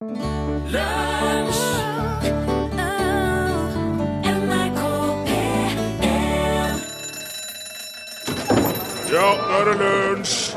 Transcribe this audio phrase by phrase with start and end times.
[0.00, 0.08] Ja,
[9.12, 10.52] nå er det lunsj!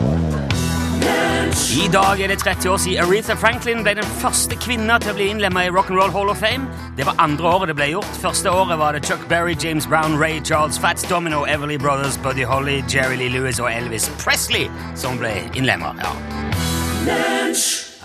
[1.79, 5.15] I dag er det 30 år siden Aretha Franklin ble den første kvinna til å
[5.15, 6.67] bli innlemma i Rock'n'Roll Hall of Fame.
[6.97, 8.11] Det var andre året det ble gjort.
[8.19, 12.43] Første året var det Chuck Berry, James Brown, Ray Charles, Fats Domino, Everly Brothers, Buddy
[12.43, 15.95] Holly, Jerry Lee Lewis og Elvis Presley som ble innlemma.
[16.03, 16.11] Ja.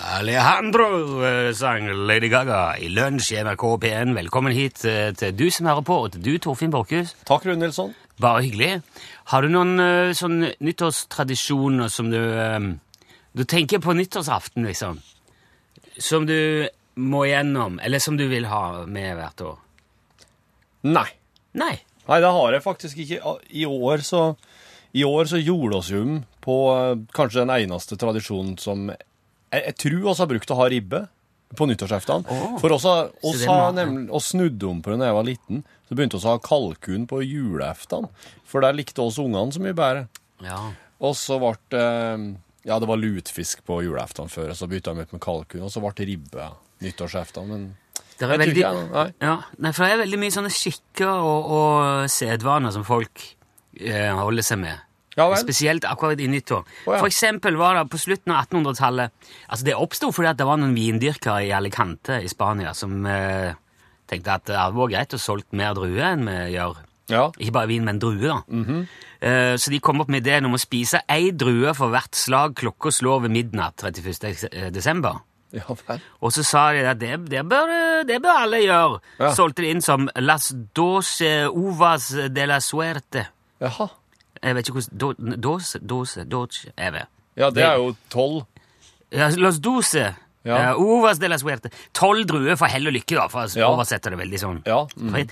[0.04, 4.10] Alejandro eh, sang Lady Gaga i lunsj i NRK P1.
[4.18, 7.14] Velkommen hit eh, til du som hører på, og til du, Torfinn Borchhus.
[7.24, 7.94] Takk, Rune Nilsson.
[8.20, 8.82] Bare hyggelig.
[9.32, 12.66] Har du noen uh, sånn nyttårstradisjoner som du eh,
[13.32, 15.00] Du tenker på nyttårsaften, liksom?
[15.96, 16.68] Som du
[17.00, 19.56] må gjennom, eller som du vil ha med hvert år?
[20.84, 21.08] Nei.
[21.56, 21.78] Nei.
[22.04, 23.34] Nei, det har jeg faktisk ikke.
[23.56, 24.22] I år så,
[24.92, 25.40] i år så
[25.96, 28.90] om på eh, kanskje den eneste tradisjonen som
[29.54, 31.02] jeg, jeg tror vi har brukt å ha ribbe
[31.54, 32.24] på nyttårsaften.
[32.28, 33.42] Oh, For oss, har- oss,
[34.18, 35.60] oss snudde om på det da jeg var liten.
[35.88, 38.08] Så begynte vi å ha kalkun på julaften.
[38.48, 40.08] For der likte oss ungene så mye bedre.
[40.42, 40.58] Ja.
[41.00, 45.02] Og så ble det Ja, det var lutfisk på julaften før, og så bytta de
[45.04, 45.62] ut med kalkun.
[45.66, 46.46] Og så ble det ribbe
[46.80, 47.46] nyttårsaften.
[47.46, 47.76] Men
[48.18, 49.12] Det er Jeg tror veldig, ikke jeg- nei.
[49.20, 53.20] Ja, nei, for det er veldig mye sånne skikker og, og sedvaner som folk
[53.80, 54.78] eh, holder seg med.
[55.16, 55.28] Ja.
[55.38, 56.64] Spesielt akkurat i nyttår.
[56.86, 56.98] Oh, ja.
[56.98, 59.12] For eksempel var det på slutten av 1800-tallet
[59.48, 63.54] Altså, det oppsto fordi at det var noen vindyrkere i Alicante i Spania som eh,
[64.10, 66.82] tenkte at det var greit å solge mer druer enn vi gjør.
[67.12, 67.26] Ja.
[67.36, 68.42] Ikke bare vin, men druer, da.
[68.48, 68.86] -hmm.
[69.24, 72.54] Eh, så de kom opp med ideen om å spise ei drue for hvert slag
[72.54, 74.72] klokka slår ved midnatt 31.
[74.72, 75.22] desember.
[75.54, 75.62] Ja.
[76.20, 78.98] Og så sa de at det, det, bør, det bør alle gjøre.
[79.36, 83.28] Solgte det inn som Las doce uvas de la suerte.
[83.62, 83.88] Jaha.
[84.44, 87.08] Jeg vet ikke hvordan dos, doce, doce Jeg vet.
[87.40, 88.44] Ja, det er jo tolv.
[89.14, 90.12] Ja, Los Dose.
[90.44, 90.74] Ja.
[90.76, 91.70] Ovas de la suerte.
[91.96, 93.68] Tolv druer for hell og lykke, da, for å Ja.
[93.72, 94.62] oversette det veldig sånn.
[94.66, 94.84] Ja.
[95.00, 95.30] Mm.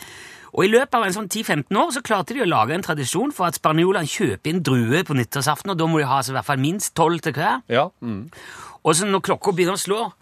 [0.55, 3.33] Og i løpet av en sånn 10-15 år så klarte de å lage en tradisjon
[3.33, 6.37] for at spanjolene kjøper inn druer på nyttårsaften, og da må de ha så i
[6.37, 7.63] hvert fall minst tolv til hver.
[7.69, 7.89] Ja.
[8.03, 8.31] Mm.
[8.85, 10.13] Og så når klokka begynner å slå,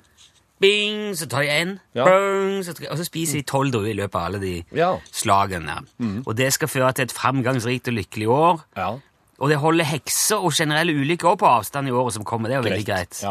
[0.60, 2.04] bing, så tar de en, Ja.
[2.04, 4.96] og så spiser de tolv druer i løpet av alle de Ja.
[5.12, 5.78] slagene.
[6.26, 8.60] Og det skal føre til et framgangsrikt og lykkelig år.
[8.76, 8.90] Ja.
[9.40, 12.48] Og det holder hekser og generelle ulykker på avstand i året som kommer.
[12.48, 13.22] Det er veldig Greit,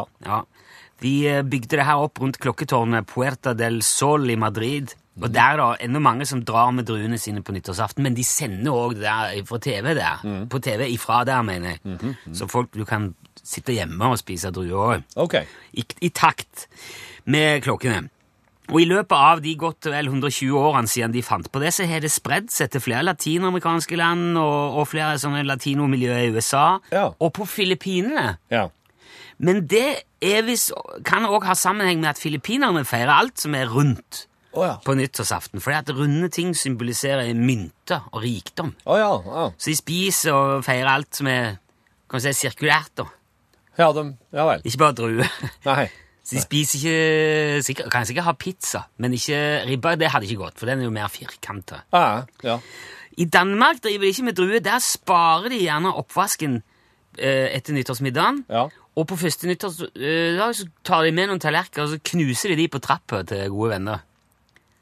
[1.02, 4.96] Vi eh, bygde det her opp rundt klokketårnet Puerta del Sol i Madrid.
[5.22, 8.24] Og der er det enda mange som drar med druene sine på nyttårsaften, men de
[8.24, 10.46] sender òg det der fra TV der.
[10.50, 12.16] På TV ifra der, mener jeg.
[12.34, 15.46] Så folk, du kan sitte hjemme og spise druer òg Okay.
[15.74, 16.68] i, i takt
[17.30, 18.08] med klokkene.
[18.70, 21.88] Og i løpet av de godt vel 120 årene siden de fant på det, så
[21.90, 26.66] har det spredd seg til flere latinamerikanske land og, og flere sånne latinomiljøer i USA
[26.94, 27.08] Ja.
[27.18, 28.36] og på Filippinene.
[28.54, 28.68] Ja.
[29.42, 30.04] Men det
[30.46, 30.68] vis,
[31.08, 34.76] kan òg ha sammenheng med at filippinerne feirer alt som er rundt oh, ja.
[34.86, 35.64] på nyttårsaften.
[35.64, 38.76] Fordi at runde ting symboliserer mynter og rikdom.
[38.86, 39.16] Ja.
[39.58, 41.56] Så de spiser og feirer alt som er
[42.10, 42.92] kan vi si, sirkulært.
[42.98, 43.08] da.
[43.80, 44.62] Ja, de, ja vel.
[44.66, 45.34] Ikke bare druer.
[45.66, 45.88] Nei.
[46.30, 49.96] Så de spiser ikke sikkert, Kan sikkert ha pizza, men ikke ribba.
[49.98, 51.80] Det hadde ikke gått, for den er jo mer firkanta.
[51.96, 52.26] Ja.
[52.46, 52.60] ja.
[53.18, 54.60] I Danmark driver de ikke med druer.
[54.64, 56.60] Der sparer de gjerne oppvasken
[57.18, 58.44] eh, etter nyttårsmiddagen.
[58.52, 58.68] Ja.
[59.00, 62.68] Og på første nyttårsdag så tar de med noen tallerkener og så knuser de de
[62.72, 64.06] på trappa til gode venner.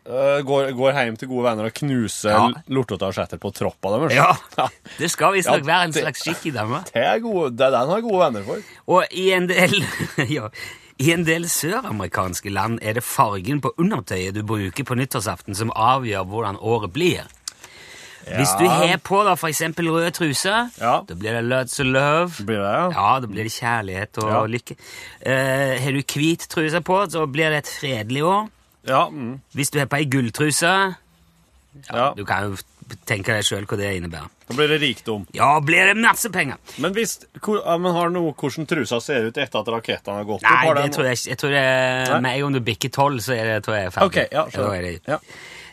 [0.07, 2.45] Eh, går, går hjem til gode venner og knuser Ja.
[2.71, 4.13] lortete asjetter på troppa deres.
[4.15, 6.91] Ja, Det skal visstnok Ja, være en slags skikk i Danmark.
[6.93, 8.61] Det er gode, det er den har gode venner for.
[8.87, 9.75] Og i en del
[10.37, 10.47] ja,
[10.99, 15.71] i en del søramerikanske land er det fargen på undertøyet du bruker på nyttårsaften som
[15.75, 17.27] avgjør hvordan året blir.
[18.27, 21.01] Hvis du har på da for eksempel truse, Ja.
[21.07, 22.31] da blir det lots of love.
[22.45, 22.89] Blir det, ja?
[22.91, 24.45] Ja, da blir det kjærlighet og Ja.
[24.45, 24.75] lykke.
[25.21, 28.49] Eh, har du hvit truse på, så blir det et fredelig år.
[28.87, 29.07] Ja.
[29.09, 29.39] Mm.
[29.53, 30.95] Hvis du har på ei gulltruse,
[31.93, 32.13] ja.
[32.17, 32.57] du kan jo
[33.05, 34.29] tenke deg sjøl hva det innebærer.
[34.47, 35.25] Da blir det rikdom.
[35.35, 36.55] Ja, blir det masse penger?
[36.79, 40.27] Men, hvis, hvor, ja, men har noe hvordan trusa ser ut etter at rakettene har
[40.29, 40.75] gått Nei, opp?
[40.77, 41.29] Nei, det tror jeg ikke.
[41.33, 41.63] Jeg tror det,
[42.13, 42.19] Nei?
[42.21, 44.07] med en gang du bikker tolv, så er det, tror jeg er ferdig.
[44.13, 44.81] Okay, ja, er skjønner.
[44.81, 45.19] det- Ja.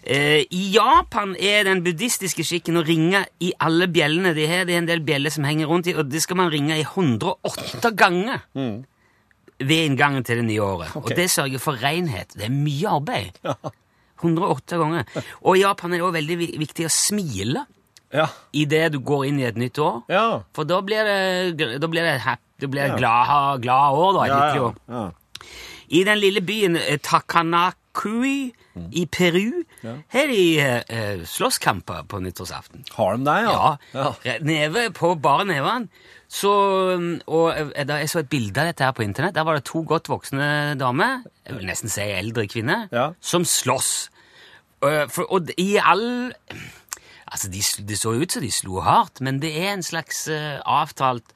[0.05, 4.67] Uh, I Japan er den buddhistiske skikken å ringe i alle bjellene de har.
[4.69, 6.83] Det er en del bjeller som henger rundt i, og det skal man ringe i
[6.85, 8.43] 108 ganger
[9.65, 10.93] ved inngangen til det nye året.
[10.99, 12.35] Og det sørger for renhet.
[12.37, 13.39] Det er mye arbeid.
[14.25, 15.05] 108 ganger.
[15.45, 17.67] Og i Japan er det også veldig viktig å smile
[18.15, 18.29] Ja.
[18.55, 20.03] idet du går inn i et nytt år.
[20.09, 20.43] Ja.
[20.55, 22.19] For da blir det, da blir det,
[22.61, 22.97] da blir det Ja.
[22.97, 24.27] glad, glad år, da.
[24.27, 25.11] Ja, ja, ja.
[25.95, 28.61] I den lille byen Takanakui Takanak,
[28.91, 32.83] i Peru har de eh, eh, slåsskamper på nyttårsaften.
[32.97, 33.77] Har de det, ja?
[33.95, 34.35] Ja.
[34.43, 35.87] Neve på bare nevene.
[36.35, 36.51] Så,
[36.97, 39.35] um, og eh, jeg så et bilde av dette her på internett.
[39.37, 43.13] Der var det to godt voksne damer, jeg vil nesten si eldre kvinner, Ja.
[43.21, 44.09] som slåss.
[44.85, 46.33] Og, for, og i all
[47.25, 50.61] Altså, de, det så ut som de slo hardt, men det er en slags uh,
[50.71, 51.33] avtalt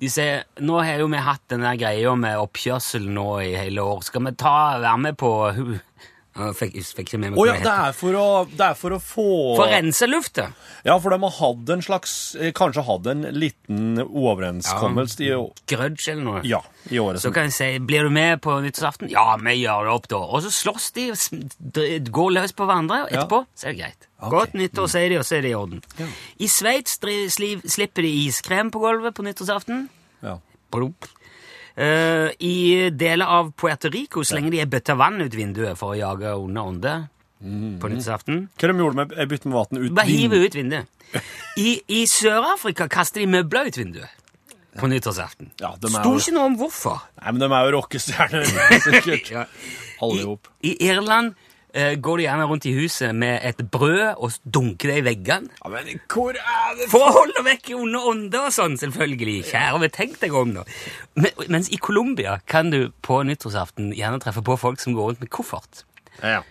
[0.00, 3.84] De sier Nå har jo vi hatt den der greia med oppkjørsel nå i hele
[3.84, 4.00] år.
[4.06, 5.32] Skal vi ta, være med på
[6.32, 7.88] Jeg fikk, fikk ikke med meg oh, ja, det det heter.
[7.90, 9.24] er for å, det er for å få
[9.58, 10.46] For å rense lufta.
[10.86, 15.28] Ja, for de har hatt en slags eh, Kanskje hatt en liten overenskommelse i,
[15.68, 16.40] Grudge eller noe.
[16.48, 19.10] ja, i året Så kan jeg si, blir du med på nyttårsaften?
[19.12, 20.22] Ja, vi gjør det opp da.
[20.24, 21.10] Og så slåss de,
[22.08, 23.22] går løs på hverandre, og Ja.
[23.26, 24.08] etterpå så er det greit.
[24.22, 24.32] Okay.
[24.38, 25.82] Godt nyttår, sier de, og så er det i orden.
[26.40, 26.96] I Sveits
[27.68, 29.88] slipper de iskrem på gulvet på nyttårsaften.
[30.24, 30.38] ja.
[30.72, 31.04] Blump.
[31.76, 35.98] Eh, I deler av Puerto Rico slenger de ei bøtte vann ut vinduet for å
[35.98, 37.04] jage onde ånder
[37.42, 38.42] på nyttårsaften.
[38.60, 40.86] Hva de gjorde med ei bytte med vann ut Bare hive ut vinduet.
[41.58, 44.18] I, i Sør-Afrika kaster de møbler ut vinduet
[44.80, 45.50] på nyttårsaften.
[45.60, 47.02] Ja, Sto jo- ikke noe om hvorfor.
[47.20, 48.46] Nei, men de er jo rockestjerner,
[48.86, 49.32] sikkert.
[49.34, 49.42] Ja.
[50.00, 50.22] Alle
[50.62, 50.70] I.
[50.70, 51.34] I Irland
[51.72, 55.48] går de gjerne rundt i huset med et brød og dunker det i veggene.
[55.62, 59.38] Ja, men hvor er det For å holde vekk onde ånder og sånn, selvfølgelig.
[59.48, 60.66] Kjære, men tenk deg om nå.
[61.16, 65.24] Men, mens i Colombia kan du på nyttårsaften gjerne treffe på folk som går rundt
[65.24, 65.84] med koffert.
[66.20, 66.42] Ja.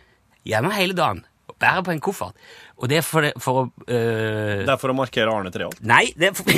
[0.48, 1.26] Gjerne hele dagen.
[1.62, 2.38] Bærer på en koffert.
[2.82, 5.82] Og det er for, for å øh, Det er for å markere Arne Treholt.
[5.86, 6.50] Nei, det er, for,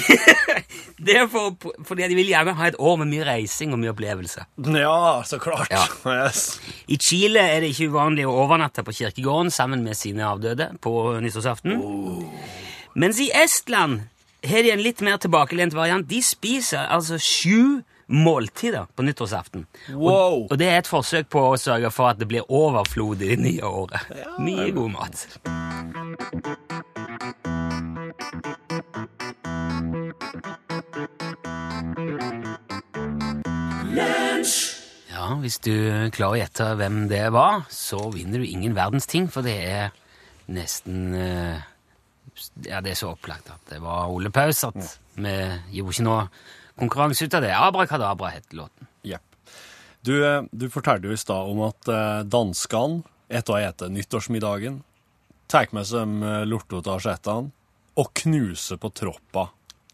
[1.09, 3.91] det er for, fordi de vil gjerne ha et år med mye reising og mye
[3.91, 4.45] opplevelse.
[4.79, 4.95] Ja,
[5.27, 5.67] så klart.
[5.73, 5.83] Ja.
[6.13, 6.45] Yes.
[6.87, 10.95] I Chile er det ikke uvanlig å overnatte på kirkegården sammen med sine avdøde på
[11.23, 11.83] nyttårsaften.
[12.95, 14.05] Mens i Estland
[14.47, 16.07] har de en litt mer tilbakelent variant.
[16.07, 19.65] De spiser altså sju måltider på nyttårsaften.
[19.89, 20.47] Wow.
[20.49, 23.41] Og det er et forsøk på å sørge for at det blir overflod i det
[23.41, 24.13] nye året.
[24.43, 25.27] Mye god mat.
[35.13, 35.73] Ja, hvis du
[36.13, 39.93] klarer å gjette hvem det var, så vinner du ingen verdens ting, for det er
[40.51, 41.61] nesten eh,
[42.65, 44.75] Ja, det er så opplagt at det var Ole Paus at
[45.15, 45.33] vi
[45.77, 46.25] gjorde ikke noe
[46.79, 47.53] konkurranse ut av det.
[47.57, 48.87] Abrakadabra het låten.
[49.01, 49.23] Jepp.
[50.01, 53.91] Du, eh, du fortalte jo i stad om at eh, danskene, etter å ha spist
[53.95, 54.81] nyttårsmiddagen,
[55.47, 57.53] tar med seg eh, lortota og skjettene
[58.01, 59.47] og knuser på troppa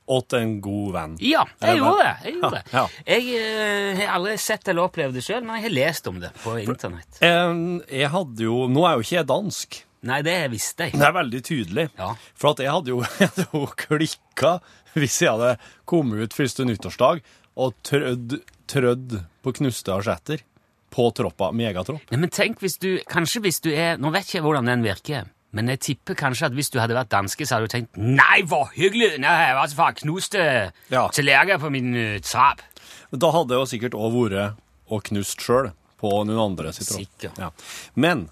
[0.09, 1.17] åt en god venn.
[1.21, 2.13] Ja, jeg gjorde det.
[2.23, 2.61] Jeg, gjorde det.
[2.73, 6.17] Ja, jeg uh, har aldri sett eller opplevd det sjøl, men jeg har lest om
[6.23, 7.19] det på internett.
[7.21, 9.77] Jeg hadde jo Nå er jo ikke jeg dansk.
[10.07, 10.95] Nei, det visste jeg.
[10.95, 11.85] Det er veldig tydelig.
[11.99, 12.13] Ja.
[12.39, 14.53] For at jeg hadde jo, jeg hadde jo klikka
[14.99, 15.55] hvis jeg hadde
[15.89, 17.23] kommet ut første nyttårsdag
[17.59, 18.39] og trødd,
[18.71, 20.45] trødd på knuste asjetter
[20.89, 22.07] på troppa, megatropp.
[22.09, 24.85] Nei, men tenk hvis du, kanskje hvis du er, nå vet ikke jeg hvordan den
[24.85, 27.97] virker, men jeg tipper kanskje at hvis du hadde vært danske, så hadde du tenkt,
[27.97, 30.41] nei, hvor hyggelig, nei, jeg var så knuste
[30.93, 31.05] Ja.
[31.13, 32.61] tallerkener på min uh, trapp.
[33.09, 34.59] Da hadde jeg jo sikkert òg vært
[34.89, 36.89] og knust sjøl på noen andre sitt.
[36.89, 37.37] Sikkert.
[37.37, 37.49] Ja.
[37.99, 38.27] Men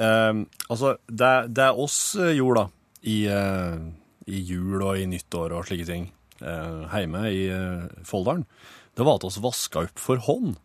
[0.00, 2.66] eh, altså, det, det oss gjorde da,
[3.02, 3.80] i, eh,
[4.26, 6.08] i jul og i nyttår og slike ting
[6.42, 8.44] eh, hjemme i eh, Folldalen,
[8.98, 10.56] det var at oss vaska opp for hånd.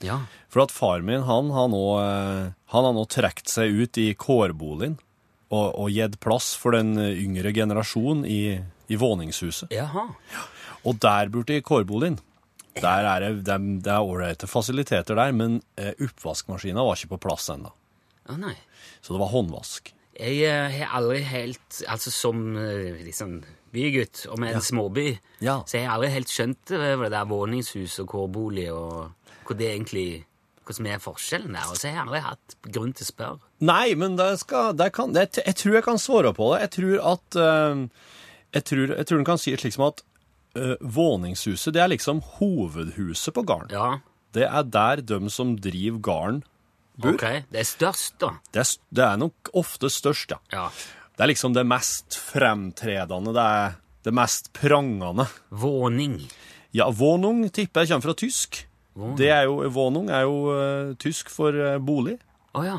[0.00, 3.98] Ja, For at far min, han har nå, eh, han har nå trekt seg ut
[4.00, 4.96] i kårboligen
[5.52, 8.56] og, og gitt plass for den yngre generasjon i,
[8.88, 9.70] i våningshuset.
[9.74, 10.06] jaha.
[10.88, 12.16] Og der borte i kårboligen,
[12.80, 17.10] der er det, det, er- det er ålreite fasiliteter der, men eh, oppvaskmaskina var ikke
[17.18, 17.74] på plass ennå.
[18.30, 18.54] Å nei.
[19.02, 19.90] Så det var håndvask.
[20.18, 23.40] Jeg eh, har aldri helt, altså som eh, liksom
[23.72, 25.60] bygutt og med en småby, Ja.
[25.66, 29.12] så jeg har aldri helt skjønt det, det der våningshus og kårbolig og
[29.46, 30.24] hva det egentlig,
[30.66, 33.38] hva som er forskjellen der, og så har jeg aldri hatt grunn til å spørre.
[33.62, 36.60] Nei, men det skal, det kan, det, jeg tror jeg kan svare på det.
[36.66, 37.86] Jeg tror at eh,
[38.58, 40.02] jeg, tror, jeg tror en kan si det slik som at
[40.58, 43.70] uh, våningshuset det er liksom hovedhuset på gården.
[43.70, 44.00] Ja,
[44.34, 46.42] Det er der de som driver gården,
[47.00, 47.16] bor.
[47.16, 47.26] ok.
[47.50, 48.32] Det er størst da.
[48.52, 50.40] Det, er, det er nok ofte størst, ja.
[50.54, 50.66] Ja.
[51.16, 55.26] Det er liksom det mest fremtredende, det er det mest prangende.
[55.50, 56.20] Våning.
[56.72, 58.62] Ja, Wohnung tipper jeg kommer fra tysk.
[58.96, 59.16] Våning.
[59.18, 62.16] Det er jo, Wohnung er jo uh, tysk for uh, bolig.
[62.54, 62.78] Oh, ja.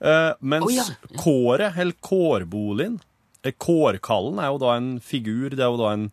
[0.00, 1.16] Uh, mens oh, ja, ja.
[1.20, 3.00] kåret, eller kårboligen
[3.40, 6.10] Kårkallen er jo da en figur, det er jo da en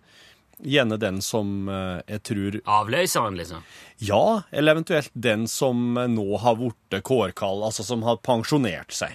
[0.63, 3.61] Gjerne den som eh, jeg tror Avløseren, liksom.
[4.01, 9.13] Ja, eller eventuelt den som eh, nå har blitt kårkall, altså som har pensjonert seg.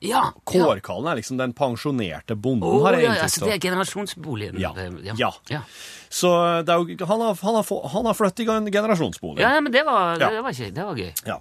[0.00, 0.08] Ja.
[0.08, 0.32] ja.
[0.48, 4.60] Kårkallen er liksom den pensjonerte bonden, oh, har jeg ja, altså det er generasjonsboligen.
[4.60, 4.72] Ja.
[5.04, 5.14] ja.
[5.18, 5.32] Ja.
[5.52, 5.60] ja.
[6.08, 6.30] Så
[6.66, 9.44] det jo, han har, han har, han har flyttet i en generasjonsbolig.
[9.44, 10.30] Ja, men det var, Ja.
[10.32, 11.12] det var, ikke, det var gøy.
[11.28, 11.36] Ja.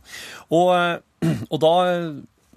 [0.52, 1.74] Og, eh, og da,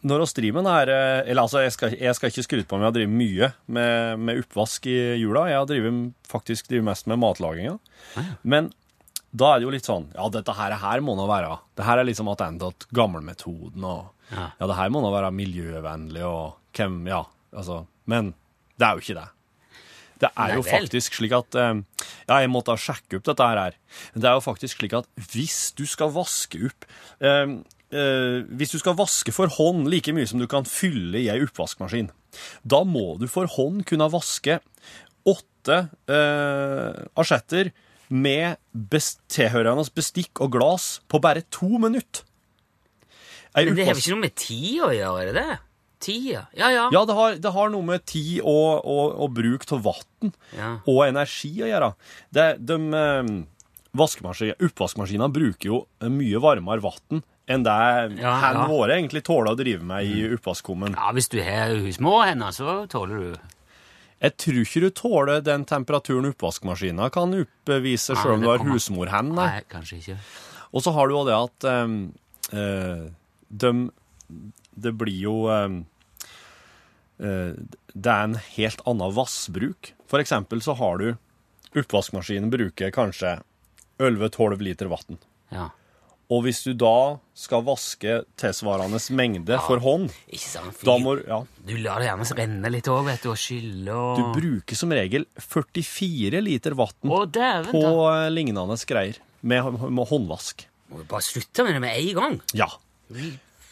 [0.02, 2.68] når oss driver med det her eh, Eller altså, jeg skal, jeg skal ikke skryte
[2.70, 5.46] på om jeg drive mye med, med oppvask i jula.
[5.50, 7.76] Jeg driver faktisk driver mest med matlaginga.
[8.42, 8.72] Men
[9.32, 12.02] da er det jo litt sånn Ja, dette her, her må nå være Det her
[12.02, 14.50] er liksom til gammelmetoden, og Ja.
[14.58, 18.34] ja, det her må nå være miljøvennlig, og hvem Ja, altså Men
[18.78, 19.28] det er jo ikke det.
[20.22, 21.82] Det er Nei jo faktisk slik at eh,
[22.28, 23.76] Ja, jeg måtte sjekke opp dette her.
[24.14, 26.86] Men det er jo faktisk slik at hvis du skal vaske opp
[27.92, 31.40] eh, Hvis du skal vaske for hånd like mye som du kan fylle i ei
[31.44, 32.10] oppvaskmaskin,
[32.64, 34.58] da må du for hånd kunne vaske
[35.28, 35.78] åtte
[36.10, 37.70] eh, asjetter
[38.12, 42.26] med best tilhørende bestikk og glass på bare to minutter.
[43.56, 45.58] Ei Men det har jo ikke noe med tid å gjøre, er det det?
[46.02, 46.46] Tida?
[46.58, 46.88] Ja, ja.
[46.90, 50.70] Ja, det har, det har noe med tid og, og, og bruk av vann Ja.
[50.88, 51.92] og energi å gjøre.
[52.34, 53.30] Det, de eh,
[53.94, 55.78] oppvaskmaskinene bruker jo
[56.10, 57.78] mye varmere vann enn det
[58.22, 58.66] Ja, hen ja.
[58.70, 60.94] våre egentlig tåler å drive med i oppvaskkummen.
[60.98, 63.36] Ja, hvis du har små hender, så tåler du
[64.22, 68.76] Jeg tror ikke du tåler den temperaturen oppvaskmaskinen kan oppvise, sjøl om du har husmorhender.
[68.78, 69.34] husmorhend.
[69.34, 70.18] Nei, kanskje ikke.
[70.72, 71.96] Og så har du jo det at um,
[72.54, 73.10] uh,
[73.48, 73.72] de,
[74.72, 75.82] Det blir jo um,
[77.18, 77.52] uh,
[77.92, 79.92] Det er en helt annen vassbruk.
[80.06, 81.12] For eksempel så har du
[81.72, 83.38] Oppvaskmaskinen bruker kanskje
[83.98, 85.16] 11-12 liter vann.
[85.48, 85.70] Ja.
[86.32, 90.78] Og hvis du da skal vaske tilsvarende mengde for hånd, Ikke sant?
[90.86, 94.20] da må ja, du lar det gjerne renne litt òg, vet du, og skylle og
[94.20, 100.64] Du bruker som regel 44 liter vann på eh, lignende greier med, med håndvask.
[100.92, 102.40] Må du bare slutte med det med en gang.
[102.56, 102.70] Ja.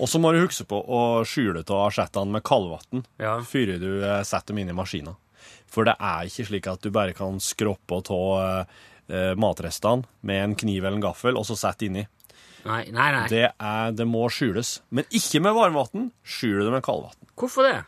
[0.00, 3.38] Og så må du huske på å skyle av asjettene med kaldvann Ja.
[3.47, 5.17] før du eh, setter dem inn i maskina.
[5.71, 8.67] For det er ikke slik at du bare kan skroppe av
[9.09, 12.07] eh, matrestene med en kniv eller en gaffel og så sette inni.
[12.67, 13.25] Nei, nei, nei.
[13.33, 14.81] Det, er, det må skjules.
[14.93, 16.11] Men ikke med varmvann.
[16.26, 17.17] Skjul det med kaldvann.
[17.40, 17.79] Hvorfor det?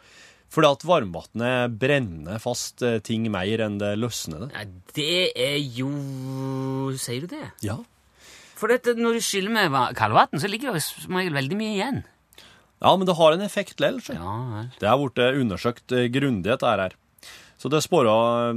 [0.52, 4.48] Fordi at varmvannet brenner fast eh, ting mer enn det løsner det.
[4.52, 4.64] Nei,
[4.96, 5.88] det er jo
[7.00, 7.46] Sier du det?
[7.64, 7.78] Ja.
[8.60, 11.72] For dette, når du skyller med va- kaldvann, så ligger det som regel veldig mye
[11.76, 12.02] igjen.
[12.82, 14.20] ja, men det har en effekt likevel.
[14.20, 14.64] Ja.
[14.78, 16.94] Det har blitt undersøkt eh, grundig, dette her.
[17.60, 18.52] Så det spårer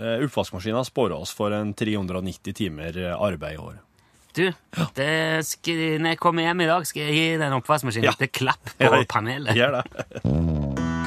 [0.00, 3.80] eh, Oppvaskmaskinen spårer oss for en 390 timer eh, arbeid i året.
[4.36, 4.44] Du,
[4.96, 8.14] det skal, når jeg kommer hjem i dag, skal jeg gi den oppvaskmaskinen Ja.
[8.20, 9.56] et klapp på Ja, panelet.
[9.58, 11.00] Gjør det.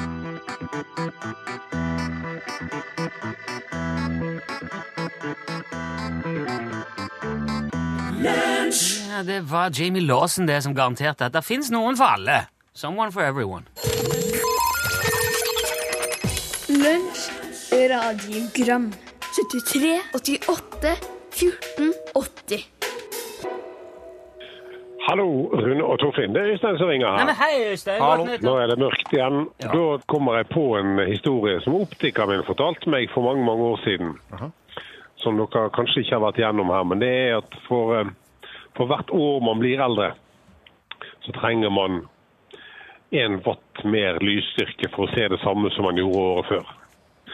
[9.09, 12.45] Ja, det var Jamie Lawson det som garanterte at det fins noen for alle.
[12.73, 13.65] Someone for everyone.
[16.73, 17.27] Lunsj,
[17.91, 18.87] radiogram
[19.35, 20.95] 73, 88,
[21.33, 21.93] 14,
[25.13, 26.33] Hallo, Rune og Torfinn.
[26.33, 27.17] Det er Øystein som ringer her.
[27.19, 27.99] Nei, men hei, Øystein.
[28.01, 29.43] Hallo, nå er det mørkt igjen.
[29.61, 29.67] Ja.
[29.69, 33.77] Da kommer jeg på en historie som optikeren min fortalte meg for mange mange år
[33.83, 34.15] siden.
[35.21, 36.89] Som dere kanskje ikke har vært gjennom her.
[36.89, 38.09] Men det er at for, eh,
[38.73, 40.11] for hvert år man blir eldre,
[41.21, 42.01] så trenger man
[43.13, 46.77] én watt mer lysstyrke for å se det samme som man gjorde året før.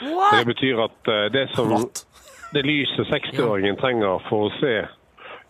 [0.04, 0.36] Så What?
[0.36, 2.04] det betyr at eh, det som What?
[2.52, 4.82] det lyset 60-åringen trenger for å se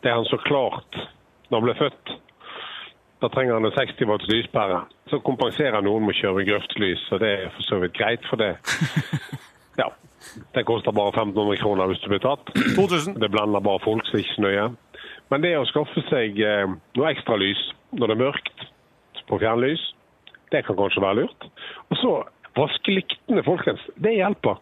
[0.03, 1.07] det er han så klart
[1.49, 2.13] da han ble født,
[3.19, 4.83] da trenger han en 60 volts lyspære.
[5.11, 8.29] Så kompenserer noen med å kjøre med grøftlys, og det er for så vidt greit
[8.29, 8.55] for det.
[9.79, 9.85] Ja,
[10.51, 12.49] det koster bare 1500 kroner hvis du blir tatt.
[12.75, 13.13] 2000.
[13.21, 14.65] Det blender bare folk, så ikke så nøye.
[15.31, 16.65] Men det å skaffe seg eh,
[16.97, 17.61] noe ekstra lys
[17.95, 18.65] når det er mørkt
[19.29, 19.85] på fjernlys,
[20.51, 21.47] det kan kanskje være lurt.
[21.93, 22.11] Og så
[22.59, 23.85] vaskelyktene, folkens.
[23.95, 24.59] Det hjelper.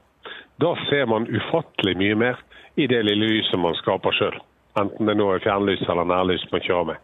[0.61, 2.45] Da ser man ufattelig mye mer
[2.77, 4.37] i det lille lyset man skaper sjøl.
[4.77, 7.03] Enten det nå er fjernlys eller nærlys man kjører med.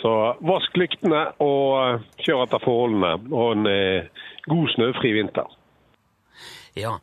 [0.00, 0.12] Så
[0.44, 3.12] vask lyktene og eh, kjør etter forholdene.
[3.32, 5.48] Og en eh, god snøfri vinter.
[6.76, 6.98] Ja.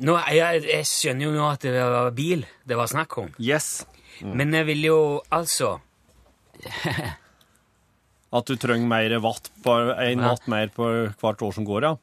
[0.00, 3.32] Nå, jeg, jeg skjønner jo nå at det var bil det var snakk om.
[3.36, 3.84] Yes.
[4.24, 5.00] Men jeg vil jo
[5.32, 5.78] altså
[8.36, 10.86] At du trenger mer watt på, en watt mer på
[11.18, 11.96] hvert år som går, ja.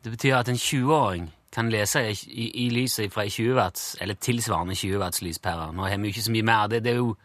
[0.00, 4.14] Det betyr at en 20-åring kan lese i, i, i lyset fra 20 watts, eller
[4.14, 5.72] tilsvarende 20 watts lyspære.
[5.74, 6.66] Nå har vi jo ikke så mye mer.
[6.68, 7.16] Det, det er jo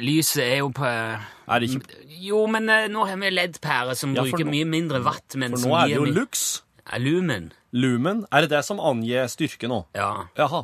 [0.00, 4.14] Lyset er jo på Er det ikke Jo, men eh, nå har vi LED-pærer som
[4.16, 6.62] Ja, bruker nå- mye mindre watt, men For nå er det jo lux.
[6.98, 7.50] Lumen.
[7.72, 8.24] Lumen.
[8.32, 9.82] Er det det som angir styrke nå?
[9.94, 10.24] Ja.
[10.38, 10.62] Jaha.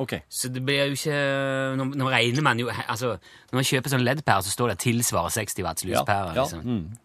[0.00, 0.14] OK.
[0.32, 1.18] Så det blir jo ikke
[1.78, 3.18] Nå, nå regner man jo Altså,
[3.52, 6.00] når man kjøper sånn LED-pære, så står det 'tilsvarer 60 watts Ja.
[6.00, 6.34] lyspære'.
[6.34, 6.42] ja.
[6.42, 6.60] Liksom.
[6.64, 6.96] Mm.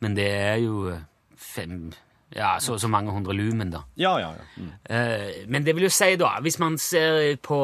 [0.00, 1.00] Men det er jo eh,
[1.36, 1.92] fem
[2.34, 3.84] Ja, så så mange hundre lumen, da.
[3.96, 4.32] ja, ja.
[4.34, 4.44] ja.
[4.56, 4.72] Mm.
[4.90, 7.60] Eh, men det vil jo si, da, hvis man ser på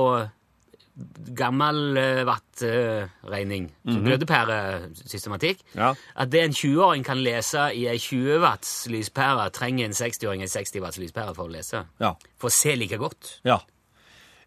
[1.35, 5.95] gammel uh, wattregning, uh, glødepæresystematikk, Ja.
[6.17, 10.49] at det en 20-åring kan lese i ei 20 watts lyspære, trenger en 60-åring en
[10.53, 11.85] 60 watts lyspære for å lese.
[12.01, 12.13] Ja.
[12.39, 13.39] For å se like godt.
[13.45, 13.59] ja.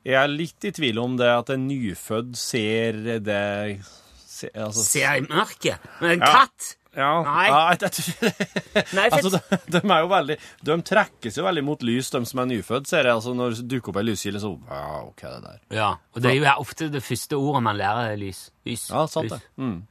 [0.05, 2.93] Jeg er litt i tvil om det at en nyfødt ser
[3.25, 3.79] det
[4.13, 5.79] se, altså, Ser i mørket.
[5.99, 6.27] Men en Ja.
[6.45, 7.45] katt Ja, Nei.
[7.49, 10.37] ja jeg, jeg, Nei, for altså, de, de er jo veldig
[10.69, 13.15] De trekkes jo veldig mot lys, de som er nyfødt, ser jeg.
[13.17, 15.59] Altså, når det dukker opp ei lyskilde, så Ja, OK, det der.
[15.75, 18.45] Ja, og det er jo ofte det første ordet man lærer, er lys.
[18.65, 18.87] Lys.
[18.93, 19.35] Ja, sant lys.
[19.35, 19.41] det.
[19.59, 19.81] Mm.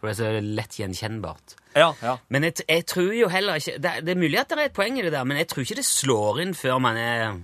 [0.00, 1.56] For det er så lett gjenkjennbart.
[1.74, 2.18] Ja, ja.
[2.28, 4.58] Men jeg, t- jeg tror jo heller ikke det, er- det er mulig at det
[4.60, 6.98] er et poeng i det der, men jeg tror ikke det slår inn før man
[7.00, 7.38] er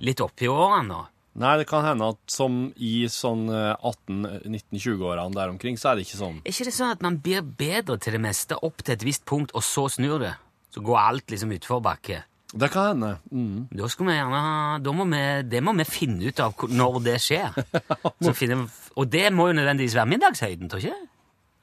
[0.00, 1.02] litt oppi årene nå.
[1.38, 6.18] Nei, det kan hende at som i sånn 18-19-20-årene der omkring, så er det ikke
[6.18, 6.40] sånn.
[6.42, 9.22] Er ikke det sånn at man blir bedre til det meste opp til et visst
[9.28, 10.34] punkt, og så snur det?
[10.74, 12.24] Så går alt liksom utforbakke.
[12.52, 13.10] Det kan hende.
[13.30, 13.68] Mm.
[13.76, 17.00] Da skal vi gjerne ha da må vi, Det må vi finne ut av når
[17.04, 17.58] det skjer.
[18.24, 18.64] Så finner,
[18.96, 21.04] og det må jo nødvendigvis være middagshøyden, tror du ikke?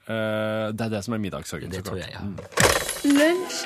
[0.06, 1.74] Uh, det er det som er middagshøyden.
[1.74, 2.14] Det så tror klart.
[2.14, 2.22] jeg, ja.
[3.18, 3.58] Lunsj,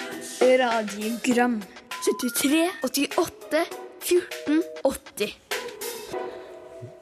[0.64, 1.60] radiogram
[2.00, 3.66] 73, 88,
[4.08, 5.69] 14, 80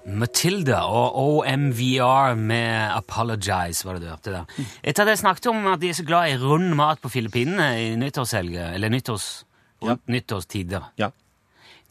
[0.07, 4.67] Matilda og OMVR med Apologize, var det du hørte der.
[4.79, 7.67] Etter at jeg snakket om at de er så glad i rund mat på Filippinene
[7.81, 9.25] i nyttårshelga, eller nyttårs,
[9.83, 9.97] ja.
[10.07, 10.87] nyttårstider.
[11.01, 11.11] Ja.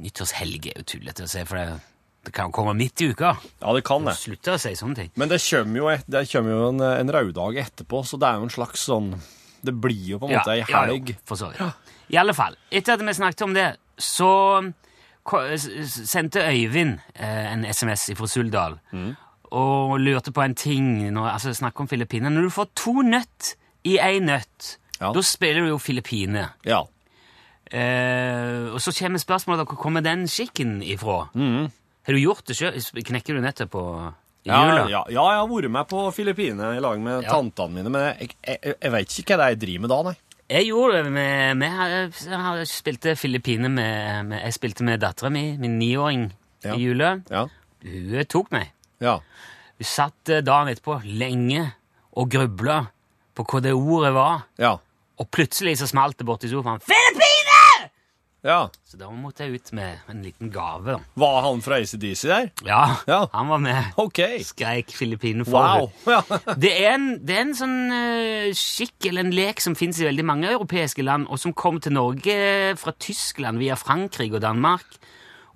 [0.00, 1.76] Nyttårshelg er jo tullete å si, for det,
[2.24, 3.34] det kan komme midt i uka.
[3.36, 4.16] ja, det kan det.
[4.16, 5.12] Slutt å si sånne ting.
[5.20, 8.40] Men det kommer jo, et, det kommer jo en, en røddag etterpå, så det er
[8.40, 9.12] jo en slags sånn
[9.66, 11.12] Det blir jo på en måte ei helg.
[11.12, 11.84] Ja, for så vidt.
[12.14, 13.70] I alle fall, etter at vi snakket om det,
[14.00, 14.32] så
[16.06, 19.16] sendte Øyvind eh, en SMS fra Suldal Mm.
[19.52, 22.30] og lurte på en ting når, altså Snakk om Filippinene.
[22.34, 23.54] Når du får to nøtt
[23.84, 25.12] i ei nøtt, Ja.
[25.12, 26.48] da spiller du jo Filippine.
[26.64, 26.82] Ja.
[27.72, 31.24] Eh, og så kommer spørsmålet hvor kommer den skikken ifra?
[32.06, 32.76] Har du gjort det sjøl?
[33.02, 33.82] Knekker du nøtter på
[34.46, 34.52] Mm.
[34.52, 37.32] Ja, ja, ja, jeg har vært med på Filippinene i lag med Ja.
[37.32, 40.02] tantene mine, men jeg, jeg, jeg, jeg vet ikke hva det jeg driver med da,
[40.06, 40.14] nei.
[40.50, 41.66] Jeg gjorde det med, med
[42.28, 46.32] Jeg har- spilte Filippine med, med Jeg spilte med dattera mi, min niåring,
[46.64, 46.74] Ja.
[46.74, 47.20] i jula.
[47.30, 47.46] Ja.
[47.82, 48.70] Hun tok meg.
[49.00, 49.18] Ja.
[49.78, 51.72] Hun satt eh, dagen etterpå lenge
[52.16, 52.86] og grubla
[53.36, 54.76] på hva det ordet var, Ja.
[55.18, 56.80] og plutselig så smalt det borti sofaen.
[56.80, 57.15] Filippine!
[58.46, 58.58] Ja.
[58.86, 60.94] Så da måtte jeg ut med en liten gave.
[61.18, 62.46] Var han fra ACDC der?
[62.64, 63.18] Ja, Ja.
[63.32, 63.90] han var med.
[63.98, 64.38] Okay.
[64.46, 65.90] Skreik Filippine Wow.
[66.06, 66.20] Ja.
[66.62, 70.06] Det er en, det er en sånn uh, skikk eller en lek som finnes i
[70.08, 72.38] veldig mange europeiske land, og som kom til Norge
[72.80, 74.96] fra Tyskland via Frankrike og Danmark.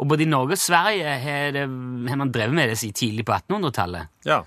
[0.00, 1.64] Og både i Norge og Sverige har, det,
[2.08, 4.08] har man drevet med det siden tidlig på 1800-tallet.
[4.26, 4.42] ja.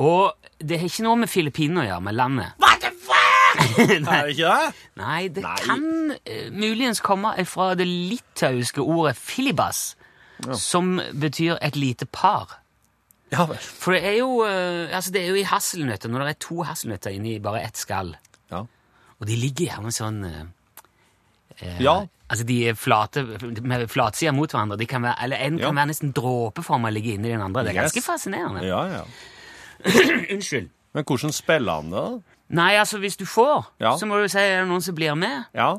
[0.00, 2.52] Og det har ikke noe med Filippinene å gjøre, med landet.
[2.62, 2.89] Hva er fuck?!
[3.80, 4.74] Er det ikke det?
[5.00, 5.56] Nei, det Nei.
[5.64, 5.84] kan
[6.24, 9.96] eh, muligens komme fra det litauiske ordet filibas,
[10.56, 12.58] som betyr et lite par.
[13.32, 13.58] Ja vel.
[13.60, 16.62] For det er jo, eh, altså det er jo i hasselnøtter, når det er to
[16.66, 18.14] hasselnøtter inni bare ett skall.
[18.50, 18.64] Ja.
[19.20, 20.40] Og de ligger gjerne sånn eh,
[21.60, 22.00] eh, Ja.
[22.30, 23.24] Altså de er flate,
[23.66, 24.76] med flatsida mot hverandre.
[24.78, 25.66] De kan være, eller en Ja.
[25.66, 27.64] kan være nesten dråpeforma og ligge inni den andre.
[27.66, 27.92] Det er Yes.
[27.92, 28.62] ganske fascinerende.
[28.62, 29.04] Ja, ja.
[30.34, 30.68] Unnskyld.
[30.94, 32.29] Men hvordan spiller han det, da?
[32.50, 33.92] Nei, altså hvis du får, Ja.
[33.96, 35.44] så må du si er det noen som blir med.
[35.54, 35.76] Ja.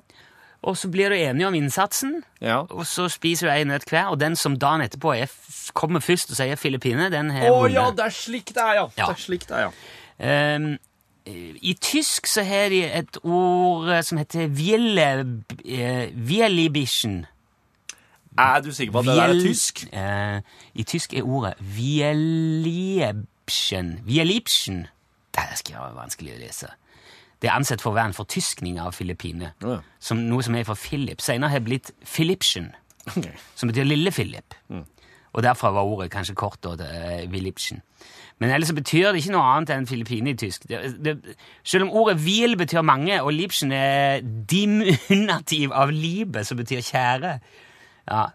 [0.64, 2.60] Og så blir du enige om innsatsen, Ja.
[2.70, 4.06] og så spiser du ei nøtt hver.
[4.12, 5.28] Og den som dagen etterpå er,
[5.74, 7.74] kommer først og sier Filippine, den har Å vunnet.
[7.74, 8.88] ja, det er slik det er, ja.
[8.98, 9.06] Ja.
[9.08, 10.56] Det er slik det er, ja.
[10.56, 10.78] Um,
[11.62, 15.26] I tysk så har de et ord eh, som heter Wiele,
[15.66, 17.26] eh, Wielibischen.
[18.38, 19.84] Er du sikker på at det der er tysk?
[19.94, 20.42] Uh,
[20.76, 21.54] I tysk er ordet
[22.82, 24.00] Wielibschen.
[24.06, 24.88] Wielibschen.
[25.32, 26.72] Det er skal være vanskelig å lese.
[27.42, 29.54] Det er ansett for å være en fortyskning av Filippine.
[29.64, 29.80] Ja.
[30.00, 31.22] Som noe som er fra Philip.
[31.24, 32.70] Senere har blitt Philipschen,
[33.08, 33.34] okay.
[33.58, 34.58] som betyr lille Philip.
[34.70, 34.84] Mm.
[35.32, 37.80] Og derfra var ordet kanskje kort og til eh,
[38.38, 40.68] Men ellers så betyr det ikke noe annet enn Filippine i tysk.
[40.70, 41.16] Det, det,
[41.64, 47.38] selv om ordet vil betyr mange, og lipsen er diminutiv av libe, som betyr kjære.
[48.12, 48.26] Ja,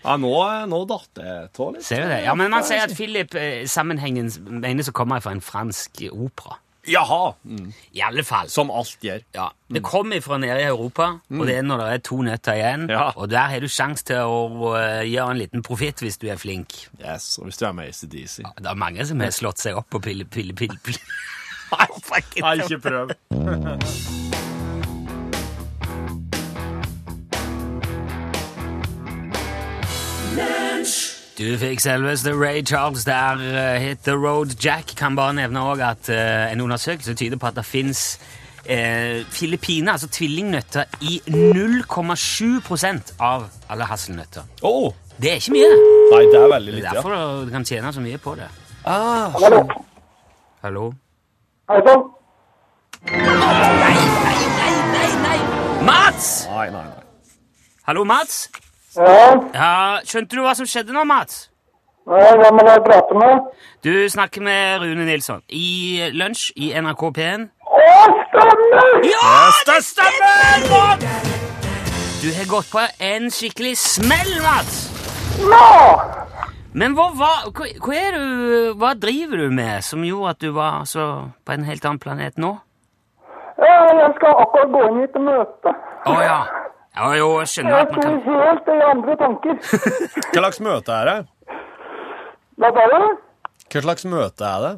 [0.00, 0.32] Ja, nå,
[0.70, 1.28] nå datt det
[1.60, 1.84] av litt.
[1.84, 2.22] ser du det?
[2.24, 4.32] Ja, men man sier at Philip eh, sammenhengen
[4.62, 6.56] menes å komme fra en fransk opera.
[6.88, 7.34] Jaha.
[7.44, 7.72] Mm.
[7.92, 8.48] I alle fall.
[8.48, 9.20] Som alt gjør.
[9.36, 12.56] Ja, Det kommer fra nede i Europa, og det er når det er to nøtter
[12.56, 12.88] igjen.
[12.90, 13.10] Ja.
[13.16, 16.40] Og der har du sjanse til å eh, gjøre en liten profitt hvis du er
[16.40, 16.86] flink.
[17.02, 18.40] Yes, og hvis du er med i ACDC.
[18.46, 21.04] Ja, det er mange som har slått seg opp på pille, pille, pille, pille.
[21.70, 23.12] Nei, ikke prøv.
[31.40, 33.38] Du fikk selveste Ray Charles der.
[33.40, 34.92] Uh, Hit the road Jack.
[34.96, 38.20] Kan bare nevne også at uh, en undersøkelse tyder på at det fins
[38.70, 44.42] uh, Filippiner, altså tvillingnøtter, i 0,7% av alle hasselnøtter.
[44.62, 44.92] Oh.
[45.22, 45.72] Det er ikke mye.
[46.12, 47.44] Nei, det er veldig Det er derfor ja.
[47.44, 48.48] du kan tjene så mye på det.
[48.84, 49.64] Ah, Hallo.
[50.62, 50.92] Hallo?
[51.70, 52.08] Hei sann.
[53.10, 53.94] Nei, nei,
[54.60, 55.38] nei, nei, nei!
[55.84, 56.48] Mats!
[56.48, 57.04] nei, nei, nei.
[57.86, 58.50] Hallo, Mats?
[58.96, 61.46] Ja, Ja, skjønte du hva som skjedde nå, Mats?
[62.10, 63.50] ja, hvem vil jeg prater med?
[63.84, 67.44] Du snakker med Rune Nilsson i Lunsj i NRK P1.
[67.70, 67.84] Å,
[68.30, 68.96] stemmer!
[69.06, 69.34] Ja,
[69.68, 70.64] det stemmer!
[70.72, 71.36] Mats!
[72.20, 74.80] Du har gått på en skikkelig smell, Mats!
[75.38, 76.16] Ja!
[76.72, 80.84] Men hva, hva, hva, er du, hva driver du med som gjorde at du var
[80.86, 81.06] så
[81.46, 82.56] på en helt annen planet nå?
[83.60, 85.72] ja, jeg skal akkurat gå inn i et møte.
[86.08, 86.36] Å ja.
[86.96, 89.58] Ja, jo, jeg skjønner Jeg at man kan helt i andre tanker.
[90.32, 91.18] Hva slags møte er det?
[92.60, 93.04] Hva sa du?
[93.70, 94.72] Hva slags møte er det?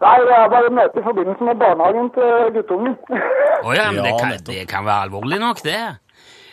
[0.00, 2.94] Nei, det er bare møte i forbindelse med barnehagen til guttungen.
[3.10, 5.80] Å ja, men det kan, det kan være alvorlig nok, det.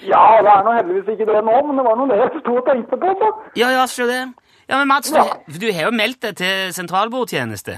[0.07, 2.57] Ja, det er nå heldigvis ikke det nå, men det var nå det jeg sto
[2.59, 3.29] og tenkte på, så.
[3.59, 4.47] Ja, ja, skjønner det.
[4.67, 5.37] Ja, men Mats, du, Ja.
[5.47, 7.77] du har jo meldt deg til sentralbordtjeneste.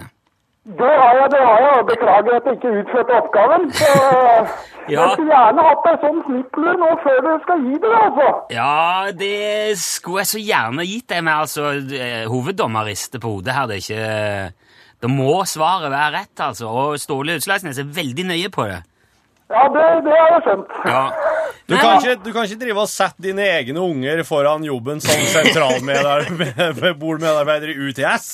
[0.78, 3.64] Det har jeg, det har jeg, og beklager at jeg ikke utførte oppgaven.
[3.74, 3.88] Så
[4.90, 5.02] Ja.
[5.04, 8.28] jeg skulle gjerne hatt deg sånn snipplur nå før du skal gi det, altså.
[8.54, 13.54] Ja, det skulle jeg så gjerne gitt deg, men altså, eh, hoveddommer rister på hodet
[13.54, 13.68] her.
[13.70, 14.54] Det er ikke
[15.02, 16.68] Da må svaret være rett, altså.
[16.68, 18.82] Og Ståle Utslagsnes er veldig nøye på det.
[19.50, 20.70] Ja, det, det har jeg skjønt.
[20.86, 21.10] Ja.
[21.70, 25.20] Du kan, ikke, du kan ikke drive og sette dine egne unger foran jobben som
[25.34, 28.26] sentralbordmedarbeider i UTS.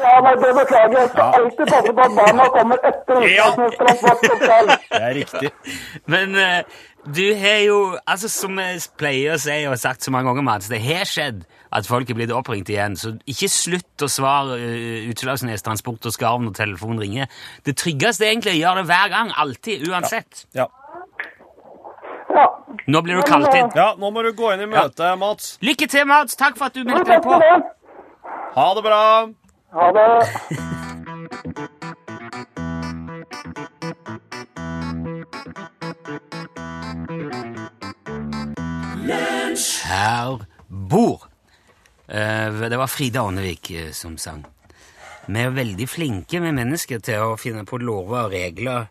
[0.00, 1.02] Ja, nei, det beklager jeg.
[1.02, 3.46] Jeg skal alltid passe på at barna kommer etter Ja.
[3.52, 4.72] utenriksministerens.
[4.88, 5.48] Det er riktig.
[6.16, 6.42] Men uh,
[7.04, 10.44] du har jo Altså, som jeg pleier å si og har sagt så mange ganger,
[10.48, 11.38] Mads, det har skjedd
[11.74, 16.14] at folk er blitt oppringt igjen, så ikke slutt å svare uh, Utslagsnes Transport og
[16.14, 17.30] Skarv når telefonen ringer.
[17.66, 20.46] Det tryggeste er egentlig å gjøre det hver gang, alltid, uansett.
[20.54, 20.68] Ja.
[22.34, 22.46] Ja.
[22.90, 23.70] Nå blir du kalt inn.
[23.78, 25.54] ja, nå må du gå inn i møtet, Mats.
[25.62, 26.34] Lykke til, Mats!
[26.38, 27.38] Takk for at du meldte deg på.
[28.54, 29.02] Ha det bra.
[29.74, 30.08] Ha det.
[39.84, 40.38] Her
[40.90, 41.33] bor.
[42.08, 44.44] Eh, det var Frida Ånnevik eh, som sang.
[45.26, 48.90] Vi er veldig flinke med mennesker til å finne på lover og regler,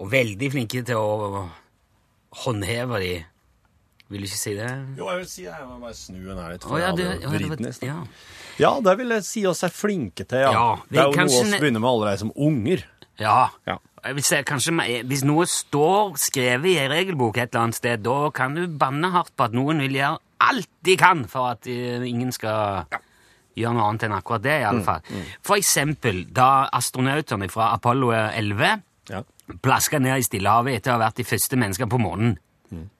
[0.00, 1.44] og veldig flinke til å
[2.44, 3.12] håndheve de.
[4.10, 4.70] Vil du ikke si det?
[4.98, 5.52] Jo, jeg vil si det.
[5.54, 6.64] Jeg må bare snu den her litt.
[6.66, 7.98] Å, ja, du, jeg det vriden i ja.
[8.58, 10.50] Ja, det vil jeg si oss er flinke til, ja.
[10.50, 12.82] Ja, vi det er jo kanskje noe vi begynner med allerede som unger.
[13.22, 13.38] ja.
[13.70, 13.78] Ja.
[14.00, 14.72] Jeg vil si, kanskje,
[15.04, 19.10] Hvis noe står skrevet i en regelbok et eller annet sted, da kan du banne
[19.12, 22.84] hardt på at noen vil gjøre alt de kan for at eh, ingen skal
[23.56, 24.58] gjøre noe annet enn akkurat det.
[24.62, 25.02] i alle fall.
[25.44, 29.22] For eksempel da astronautene fra Apollo 11 Ja.
[29.62, 32.36] plaska ned i Stillehavet etter å ha vært de første menneskene på månen.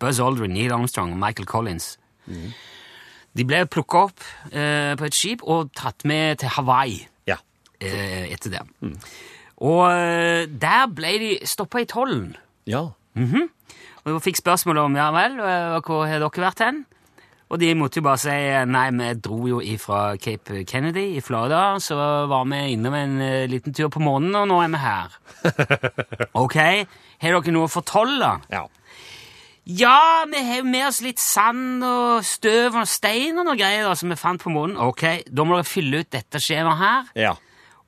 [0.02, 1.92] Buzz Aldrin, Neil Armstrong og Michael Collins.
[3.36, 6.96] De ble plukka opp eh, på et skip og tatt med til Hawaii
[7.30, 7.36] Ja.
[7.80, 8.62] eh, etter det.
[9.62, 12.32] Og eh, der ble de stoppa i tollen.
[12.66, 12.88] Ja.
[14.08, 16.82] Og fikk spørsmål om ja vel, eh, hvor har dere vært hen?
[17.50, 18.34] Og de måtte jo bare si
[18.70, 21.96] nei, vi dro jo ifra Cape Kennedy i Florida, så
[22.30, 25.16] var vi innom en eh, liten tur på månen, og nå er vi her.
[26.42, 26.56] Ok,
[27.20, 28.36] har dere noe å fortelle?
[28.54, 28.68] Ja.
[29.70, 33.96] Ja, vi har med oss litt sand og støv og stein og noe greier da,
[33.98, 34.78] som vi fant på månen.
[34.80, 37.10] Ok, da må dere fylle ut dette skjemaet her.
[37.18, 37.34] Ja.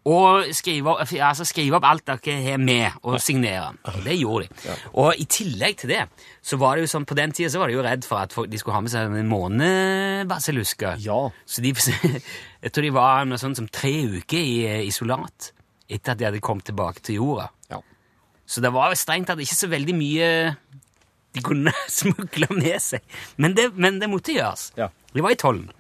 [0.09, 3.69] Og skrive, altså skrive opp alt dere har med, og signere.
[3.87, 4.75] Og det gjorde de.
[4.99, 6.01] Og i tillegg til det,
[6.43, 8.35] så var det jo sånn, på den tida så var de jo redd for at
[8.35, 10.99] de skulle ha med seg en månebasillusker.
[11.07, 11.21] Ja.
[11.47, 11.71] Så de,
[12.65, 15.53] jeg tror de var noe sånt som tre uker i eh, isolat
[15.93, 17.51] etter at de hadde kommet tilbake til jorda.
[17.71, 17.79] Ja.
[18.47, 20.29] Så det var jo strengt tatt ikke så veldig mye
[21.33, 23.07] de kunne smugle med seg.
[23.39, 24.73] Men det, men det måtte gjøres.
[24.79, 24.91] Ja.
[25.13, 25.71] De var i tollen.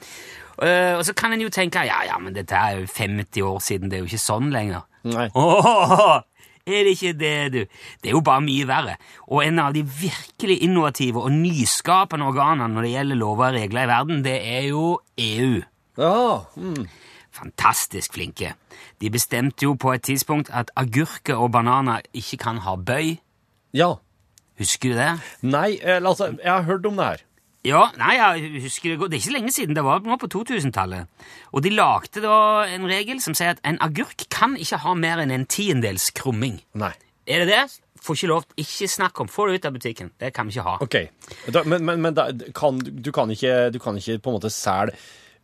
[0.60, 3.62] Eh, og så kan en jo tenke ja, ja, men dette er jo 50 år
[3.64, 4.84] siden, det er jo ikke sånn lenger.
[5.08, 5.28] Nei.
[5.34, 6.20] Åh,
[6.62, 7.60] er det ikke det, du?
[8.02, 8.96] Det er jo bare mye verre.
[9.26, 13.86] Og en av de virkelig innovative og nyskapende organene når det gjelder lover og regler
[13.88, 14.84] i verden, det er jo
[15.18, 15.62] EU.
[15.98, 16.12] Ja.
[16.56, 16.86] Mm.
[17.32, 18.52] Fantastisk flinke.
[19.00, 23.16] De bestemte jo på et tidspunkt at agurker og bananer ikke kan ha bøy.
[23.74, 23.94] ja.
[24.60, 25.12] Husker du det?
[25.48, 27.22] Nei, altså, jeg har hørt om det her.
[27.62, 29.12] Ja, nei, jeg husker det godt.
[29.12, 29.76] Det er ikke så lenge siden.
[29.78, 31.28] Det var nå på 2000-tallet.
[31.54, 35.22] Og de lagde da en regel som sier at en agurk kan ikke ha mer
[35.22, 36.58] enn en tiendedels krumming.
[36.74, 36.90] Nei.
[37.30, 37.62] Er det det?
[38.02, 38.48] Får ikke lov.
[38.58, 39.30] Ikke snakk om.
[39.30, 40.10] Få det ut av butikken.
[40.18, 40.74] Det kan vi ikke ha.
[40.82, 40.98] Ok,
[41.54, 44.50] da, men, men, men da, kan, du, kan ikke, du kan ikke på en måte
[44.50, 44.98] selge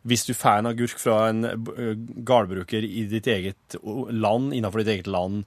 [0.07, 1.95] Hvis du får en agurk fra en uh,
[2.27, 5.43] gårdbruker i ditt eget land, innenfor ditt eget land,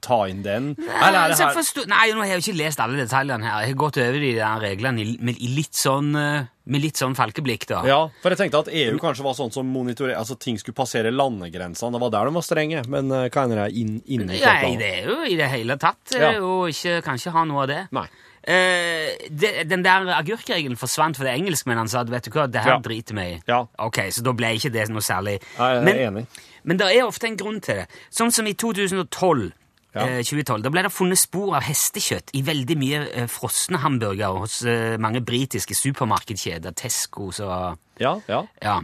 [0.00, 0.70] ta inn den?
[0.80, 3.62] Eller er det her forstå, Nei, nå har jeg jo ikke lest alle detaljene her.
[3.64, 7.66] Jeg har gått over de der reglene med, litt sånn, eh, med litt sånn falkeblikk,
[7.68, 7.82] da.
[7.88, 10.14] Ja, for jeg tenkte at EU kanskje var sånn som monitorer...
[10.16, 11.92] Altså, ting skulle passere landegrensene.
[11.92, 12.84] Det var der de var strenge.
[12.88, 16.14] Men uh, hva hender det inn, inni Nei, det er jo i det hele tatt
[16.16, 16.30] eh, Ja.
[16.40, 17.82] og ikke, kan ikke ha noe av det.
[17.96, 18.06] Nei.
[18.44, 22.60] Uh, de, den der agurkregelen forsvant for det engelskmennene sa at vet du hva, det
[22.64, 22.80] her Ja.
[22.84, 23.36] driter vi i.
[23.48, 23.62] Ja.
[23.80, 25.38] Ok, Så da ble ikke det noe særlig.
[25.58, 26.24] Nei, jeg er men, enig.
[26.64, 27.86] men det er ofte en grunn til det.
[28.12, 29.52] Sånn som i 2012.
[29.94, 30.06] Ja.
[30.08, 34.40] eh, 2012, Da ble det funnet spor av hestekjøtt i veldig mye eh, frosne hamburgere
[34.42, 36.74] hos eh, mange britiske supermarkedkjeder.
[36.74, 38.40] Tescos og Ja, ja.
[38.62, 38.80] ja,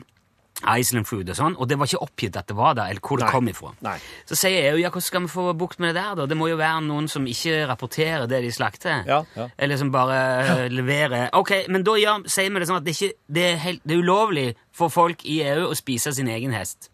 [0.77, 3.17] Iceland Food og sånn, og det var ikke oppgitt at det var der, eller hvor
[3.19, 3.33] det Nei.
[3.33, 3.71] kom ifra.
[3.83, 3.95] Nei.
[4.29, 6.27] Så sier jeg jo, ja, hvordan skal vi få bukt med det der, da?
[6.29, 9.03] Det må jo være noen som ikke rapporterer det de slakter.
[9.09, 9.47] Ja, ja.
[9.59, 11.31] Eller som bare eh, leverer.
[11.35, 13.97] Ok, men da ja, sier vi det sånn at det, ikke, det, er helt, det
[13.97, 16.91] er ulovlig for folk i EU å spise sin egen hest.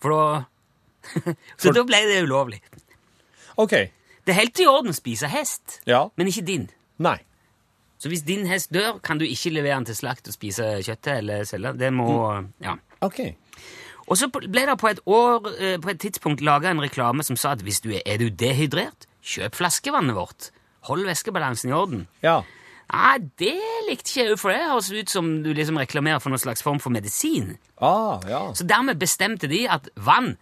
[0.00, 0.24] For da
[1.60, 2.62] Så For- da ble det ulovlig.
[3.56, 3.70] OK.
[4.24, 6.08] Det er helt i orden å spise hest, Ja.
[6.16, 6.70] men ikke din.
[6.98, 7.18] Nei.
[7.98, 11.18] Så hvis din hest dør, kan du ikke levere den til slakt og spise kjøttet
[11.18, 11.72] eller selge.
[11.78, 12.74] Det må Ja.
[13.00, 13.34] OK.
[14.08, 17.36] Og så ble det på et år, eh, på et tidspunkt laga en reklame som
[17.36, 20.50] sa at hvis du er, er du dehydrert, kjøp flaskevannet vårt.
[20.82, 22.06] Hold væskebalansen i orden.
[22.22, 22.42] Ja.
[22.92, 23.54] Nei, det
[23.88, 26.78] likte ikke jeg, for det høres ut som du liksom reklamerer for noen slags form
[26.78, 27.56] for medisin.
[27.80, 28.52] Ah, ja.
[28.52, 30.36] Så dermed bestemte de at vann,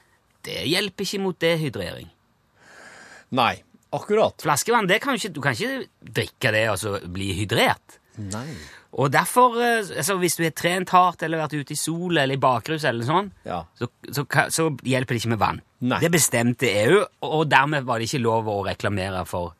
[0.44, 2.10] det hjelper ikke mot dehydrering.
[3.32, 3.54] Nei.
[3.92, 4.40] Akkurat.
[4.40, 7.98] Flaskevann, det kan ikke, du kan ikke drikke det og så bli hydrert.
[8.22, 8.46] Nei.
[8.92, 12.36] Og derfor, eh, altså hvis du har trent hardt eller vært ute i sol eller
[12.36, 13.62] i bakrus eller sånn, Ja.
[13.78, 15.62] så, så, så hjelper det ikke med vann.
[15.80, 15.98] Nei.
[16.04, 19.54] Det bestemte EU, og dermed var det ikke lov å reklamere for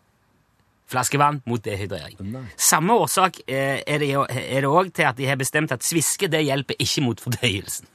[0.93, 2.19] flaskevann mot dehydrering.
[2.29, 2.45] Nei.
[2.61, 6.77] Samme årsak eh, er det òg til at de har bestemt at sviske det hjelper
[6.85, 7.89] ikke mot fordøyelsen.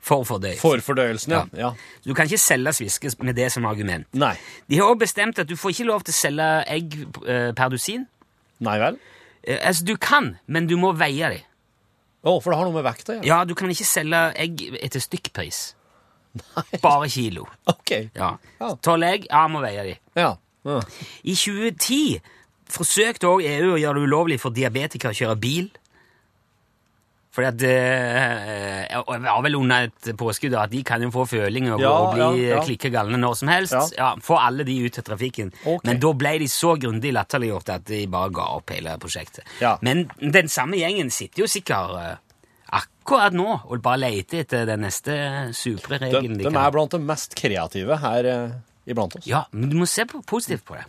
[0.00, 0.62] For fordøyelsen.
[0.62, 1.42] For fordøyelsen, ja.
[1.56, 1.70] ja.
[2.06, 4.08] Du kan ikke selge sviske med det som argument.
[4.16, 4.32] Nei.
[4.70, 7.72] De har òg bestemt at du får ikke lov til å selge egg eh, per
[7.74, 8.06] dusin.
[8.64, 8.96] Nei vel?
[9.44, 11.46] Eh, altså, du kan, men du må veie dem.
[12.20, 13.28] Å, for det har noe med vekta å gjøre?
[13.28, 15.60] Ja, du kan ikke selge egg etter stykkpris.
[16.40, 16.80] Nei.
[16.84, 17.46] Bare kilo.
[17.70, 17.94] OK.
[18.14, 18.34] Ja.
[18.84, 19.94] Tolv egg, ja, må veie de.
[20.20, 20.34] Ja.
[20.68, 20.80] ja.
[21.24, 22.20] I 2010
[22.70, 25.70] forsøkte også EU å gjøre det ulovlig for diabetikere å kjøre bil.
[27.30, 31.26] Fordi at eh, og Det var vel under et påskudd at de kan jo få
[31.30, 32.62] føling og, Ja, og bli ja, ja.
[32.66, 33.94] klikke galne når som helst.
[33.98, 34.12] Ja.
[34.22, 35.52] Få alle de ut til trafikken.
[35.62, 35.84] Okay.
[35.86, 39.46] Men da ble de så grundig latterliggjort at de bare ga opp hele prosjektet.
[39.86, 42.16] Men den samme gjengen sitter jo sikkert eh,
[42.80, 45.14] akkurat nå og bare leter etter den neste
[45.56, 48.58] supre De, de, de er blant de mest kreative her eh,
[48.90, 49.26] iblant oss.
[49.30, 50.86] Ja, men du må se på, positivt på det.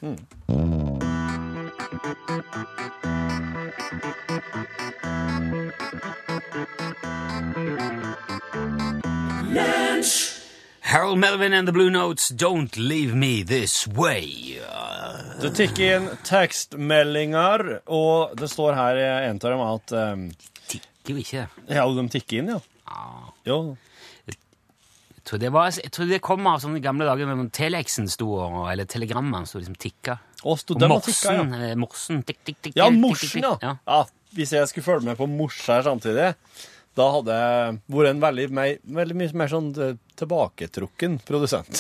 [10.92, 14.60] Harold Melvin and the Blue Notes, Don't Leave Me This Way.
[15.40, 20.26] Det tikker inn tekstmeldinger, og det står her i en av dem at um,
[20.68, 21.46] Tikker jo ikke.
[21.72, 22.60] Ja, de tikker inn, ja.
[23.48, 23.62] Jo.
[24.28, 28.28] Jeg tror det, var, jeg tror det kom av sånne gamle dager da telexen sto,
[28.68, 30.18] eller telegrammene sto liksom tikka.
[30.44, 31.72] Og tikka, ja.
[31.80, 32.76] morsen, eh, tikk, tikk, tikk.
[32.76, 33.56] Ja, tikk, tikk, morsen, ja.
[33.64, 33.78] ja.
[33.88, 34.04] ja.
[34.36, 36.34] Hvis jeg skulle følge med på mors her samtidig,
[37.00, 41.80] da hadde jeg vært en veldig, mer, veldig mye mer sånn eh, tilbaketrukken produsent.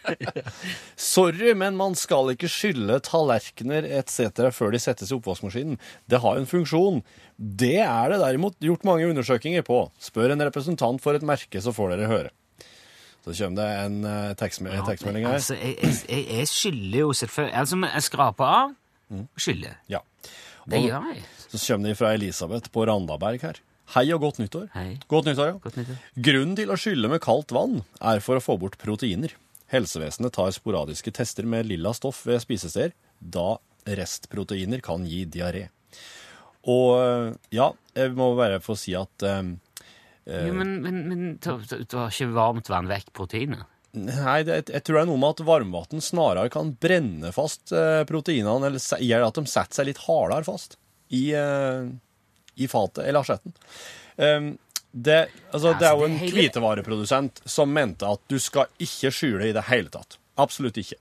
[1.14, 4.50] Sorry, men man skal ikke skylle tallerkener etc.
[4.52, 5.78] før de settes i oppvaskmaskinen.
[6.04, 7.00] Det har en funksjon.
[7.36, 9.86] Det er det derimot gjort mange undersøkinger på.
[10.02, 12.34] Spør en representant for et merke, så får dere høre.
[13.24, 15.40] Så kommer det en tekstme tekstmelding her.
[15.40, 15.76] Altså, jeg,
[16.08, 18.76] jeg, jeg, skyller jo selvfølgelig Altså, jeg skraper av
[19.10, 19.80] og skyller.
[19.92, 20.04] Ja.
[20.70, 21.24] Det gjør jeg.
[21.50, 23.60] Så kommer de fra Elisabeth på Randaberg her.
[23.90, 24.68] Hei og godt nyttår.
[24.70, 25.00] Hei.
[25.10, 25.56] Godt nyttår, ja.
[25.64, 25.96] Godt nyttår.
[26.28, 29.32] Grunnen til å skylle med kaldt vann er for å få bort proteiner.
[29.70, 33.56] Helsevesenet tar sporadiske tester med lilla stoff ved spisesteder, da
[33.90, 35.64] restproteiner kan gi diaré.
[36.70, 39.54] Og ja, jeg må bare få si at eh,
[40.28, 43.64] Jo, men, men, men du ikke varmt vann vekk proteiner?
[43.96, 48.04] Nei, det, jeg tror det er noe med at varmvann snarere kan brenne fast eh,
[48.06, 50.78] proteinene, eller gjør at de setter seg litt hardere fast
[51.10, 51.90] i, eh,
[52.56, 53.54] i fatet, eller asjetten.
[54.16, 54.50] Um,
[54.92, 58.66] det, altså, det er jo Altså, en det hele- hvitevareprodusent som mente at du skal
[58.82, 60.16] ikke skjule i det hele tatt.
[60.40, 60.96] Absolutt ikke.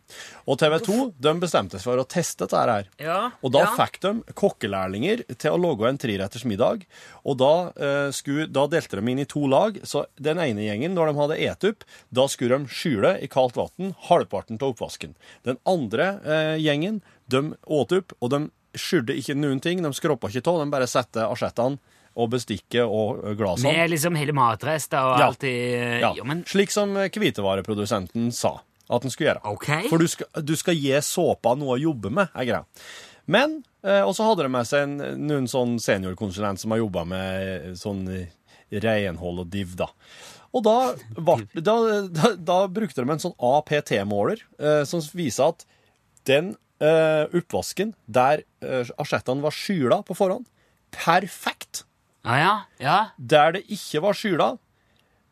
[0.51, 2.89] Og TV 2 de bestemte seg for å teste dette her.
[2.99, 3.69] Ja, Og da ja.
[3.77, 6.83] fikk de kokkelærlinger til å lage en treretters middag.
[7.23, 9.79] Og da, eh, skulle, da delte de inn i to lag.
[9.87, 13.55] Så den ene gjengen, når de hadde et opp, da skulle de skjule i kaldt
[13.55, 15.15] vann halvparten av oppvasken.
[15.45, 19.81] Den andre eh, gjengen, de åt opp, og de skylde ikke noen ting.
[19.83, 21.79] De skroppa ikke av, de bare satte asjettene
[22.19, 23.37] og bestikket og glassene.
[23.37, 23.73] glasene.
[23.77, 25.27] Med liksom hele matrester og Ja.
[25.27, 28.59] alt i Ja, Jo, men Slik som eh, hvitevareprodusenten sa.
[28.89, 29.45] at den skulle gjøre.
[29.53, 29.87] Okay.
[29.87, 32.65] For du skal, du skal gi såpa noe å jobbe med, er greia.
[33.27, 37.05] Men eh, Og så hadde de med seg en, noen sånn seniorkonsulent som har jobba
[37.05, 38.27] med sånn
[38.71, 39.87] renhold og div, da.
[40.53, 41.75] Og da, var, da,
[42.09, 45.65] da, da brukte de en sånn APT-måler eh, som viser at
[46.25, 50.47] den eh, oppvasken der uh, asjettene var skyla på forhånd,
[50.95, 51.85] perfekt.
[52.25, 52.55] Ja, ja.
[52.83, 52.99] ja.
[53.17, 54.53] Der det ikke var skyla,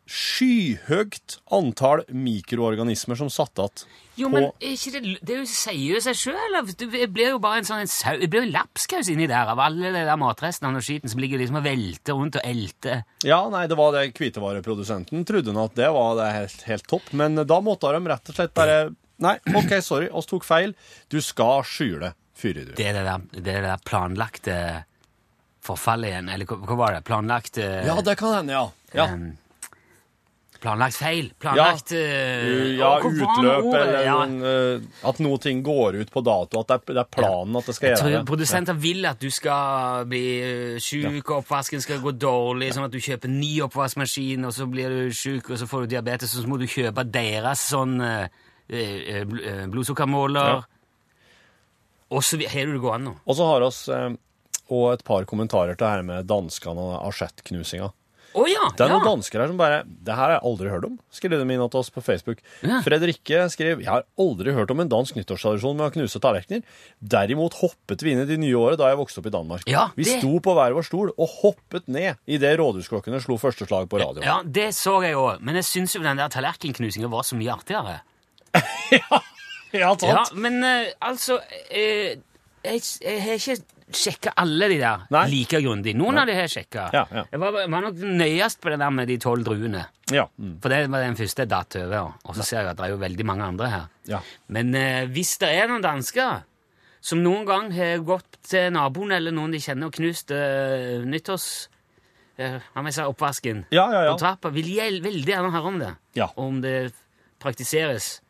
[0.08, 3.82] skyhøyt antall mikroorganismer som satt igjen.
[4.18, 6.56] Jo, men ikke det, det er jo, sier jo seg sjøl.
[6.80, 9.52] Det blir jo bare en sånn en sau, det blir jo en lapskaus inni der
[9.52, 13.04] av alle de der matrestene og skiten som ligger liksom og velter rundt og elter.
[13.28, 17.12] Ja, nei, det var det hvitevareprodusenten trodde nå at det var det helt, helt topp,
[17.20, 18.80] men da måtte de rett og slett bare
[19.24, 20.74] Nei, OK, sorry, oss tok feil.
[21.10, 22.74] Du skal skjule før du.
[22.78, 24.58] Det er det der, det er det der planlagte
[25.68, 27.02] forfallet igjen, eller hva, hva var det?
[27.08, 28.64] Planlagt eh, Ja, det kan hende, ja.
[28.94, 29.08] ja.
[29.12, 29.36] Um,
[30.58, 31.28] Planlagt feil.
[31.38, 34.14] Planlagt eh, Ja, å, hva utløp eller Ja.
[34.24, 37.58] noen, uh, at noe ting går ut på dato, at det er, det er planen
[37.60, 38.22] at det skal gjøre det.
[38.30, 40.24] Produsenter vil at du skal bli
[40.82, 44.94] sjuk, og oppvasken skal gå dårlig, sånn at du kjøper ny oppvaskmaskin, og så blir
[44.94, 48.26] du sjuk, og så får du diabetes, og så må du kjøpe deres sånn eh,
[48.68, 50.58] blodsukkermåler.
[50.58, 50.64] Ja.
[52.08, 53.14] Og så har du det gående.
[53.28, 54.10] Og så har oss eh,
[54.68, 57.92] og et par kommentarer til det her med danskene og asjettknusinga.
[58.36, 58.66] Oh, ja!
[58.76, 58.98] Det er ja.
[58.98, 61.62] noen dansker her som bare Det her har jeg aldri hørt om, skriver de inn
[61.72, 62.42] til oss på Facebook.
[62.60, 62.82] Ja.
[62.84, 66.60] Fredrikke skrev Jeg har aldri hørt om en dansk nyttårstradisjon med å knuse tallerkener.
[67.00, 69.64] Derimot hoppet vi inn i de nye året da jeg vokste opp i Danmark.
[69.70, 73.88] Ja, vi sto på hver vår stol og hoppet ned idet rådhusklokkene slo første slag
[73.90, 74.28] på radioen.
[74.28, 77.56] Ja, det så jeg òg, men jeg syns jo den der tallerkenknusinga var så mye
[77.56, 78.02] artigere.
[79.72, 80.08] Ja, sant?
[80.08, 81.36] Ja, men eh, altså
[81.68, 82.16] eh,
[82.64, 83.56] jeg, jeg har ikke
[83.88, 85.24] sjekka alle de der Nei.
[85.32, 85.94] like grundig.
[85.96, 86.88] Noen av de har jeg sjekka.
[86.92, 87.24] Ja, ja.
[87.32, 89.86] Jeg var, var nok nøyest på det der med de tolv druene.
[90.12, 90.26] Ja.
[90.36, 90.58] Mm.
[90.62, 92.12] For det var den første jeg datt over.
[92.24, 93.88] Og så ser jeg at det er jo veldig mange andre her.
[94.08, 94.20] Ja.
[94.56, 96.44] Men eh, hvis det er noen dansker
[97.08, 101.50] som noen gang har gått til naboen eller noen de kjenner og knust uh, nyttårs...
[102.38, 104.10] Hva må jeg si, oppvasken Ja, ja, ja.
[104.12, 105.88] på trappa, vil jeg veldig gjerne høre om det.
[106.14, 106.28] Ja.
[106.38, 106.74] Om det
[107.42, 108.20] praktiseres.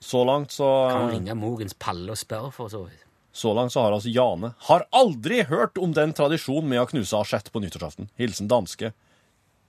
[0.00, 3.04] Så langt så Kan ringe Mogens Palle og spørre, for så vidt.
[3.32, 7.18] Så langt så har altså Jane Har aldri hørt om den tradisjonen med å knuse
[7.18, 8.08] asjett på nyttårsaften.
[8.18, 8.92] Hilsen danske.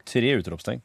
[0.10, 0.82] Tre utropstegn.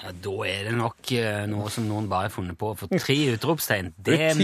[0.00, 2.72] Ja, da er det nok uh, noe som noen bare har funnet på.
[2.80, 4.36] For tre utropstegn, det Jeg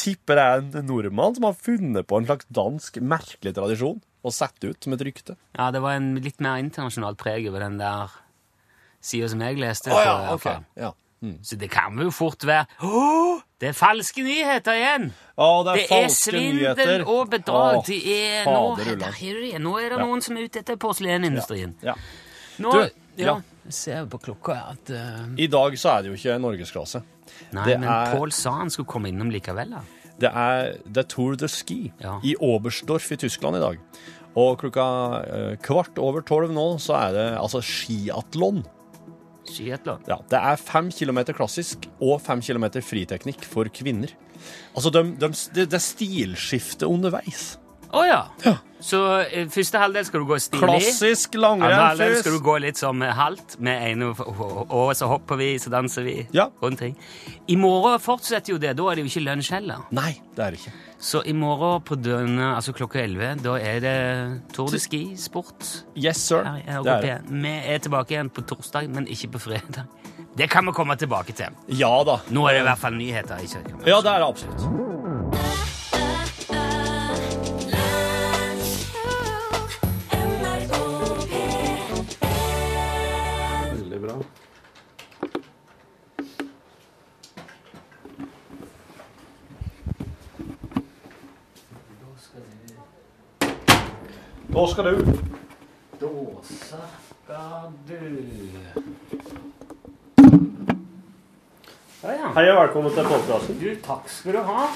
[0.00, 4.32] tipper det er en, nordmann som har funnet på en slags dansk merkelig tradisjon og
[4.32, 5.36] satt ut som et rykte.
[5.52, 8.14] Ja, det var en litt mer internasjonalt preg over den der
[9.04, 9.92] sida som jeg leste.
[9.92, 10.62] Å ja, i okay.
[10.62, 10.70] ok.
[10.80, 10.94] Ja.
[11.24, 11.38] Mm.
[11.42, 15.06] Så det kan jo fort være Åh, Det er falske nyheter igjen!
[15.40, 17.04] Å, det er Det er svindel nyheter.
[17.08, 17.78] og bedrag.
[17.80, 19.60] Å, Det er, nå, det.
[19.64, 20.04] nå er det Ja.
[20.04, 21.74] noen som er ute etter porselenindustrien.
[21.82, 21.94] Ja.
[22.60, 22.78] Nå, Du,
[23.16, 23.40] ja, ja.
[23.70, 27.00] Ser på klokka her at uh, I dag så er det jo ikke norgesklasse.
[27.56, 29.70] Nei, Det men er- Pål sa han skulle komme innom likevel.
[29.70, 29.80] da.
[30.20, 32.18] Det er The Tour de Ski Ja.
[32.22, 33.78] i Oberstdorf i Tyskland i dag.
[34.36, 34.84] Og klokka
[35.24, 38.64] eh, kvart over tolv nå så er det altså skiatlon.
[39.50, 40.04] Skiatlon.
[40.08, 44.12] Ja, det er fem kilometer klassisk og fem kilometer friteknikk for kvinner.
[44.74, 47.54] Altså, de, de, det, det er stilskifte underveis.
[47.94, 48.22] Å ja.
[48.84, 50.60] Så eh, første halvdel skal du gå stilig.
[50.64, 55.54] Klassisk Andre halvdel skal du gå litt som halvt, med ene og så hopper vi,
[55.62, 56.16] så danser vi.
[56.36, 56.50] Ja.
[56.62, 56.96] Rundt ting.
[57.48, 58.74] I morgen fortsetter jo det.
[58.76, 59.86] Da er det jo ikke lunsj heller.
[59.94, 60.74] Nei, det er det ikke.
[61.04, 63.96] Så i morgen på døgnet, altså klokka 11, da er det
[64.56, 66.44] Tour de Ski sport Yes, sir.
[66.44, 67.18] her Det er det.
[67.28, 69.84] Vi er tilbake igjen på torsdag, men ikke på fredag.
[70.36, 71.54] Det kan vi komme tilbake til.
[71.68, 72.18] Ja da.
[72.30, 73.44] Nå er det i hvert fall nyheter.
[73.44, 73.64] Ikke?
[73.86, 74.92] Ja, det er det absolutt.
[94.54, 95.04] Da skal du.
[96.00, 96.08] Da
[96.42, 98.00] skal du
[102.02, 102.28] Ja, ja.
[102.36, 103.58] Hei og velkommen til podkasten.
[103.58, 104.66] Du, takk skal du ha.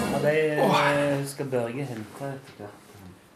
[0.00, 2.72] Ja, de eh, skal Børge hente etter.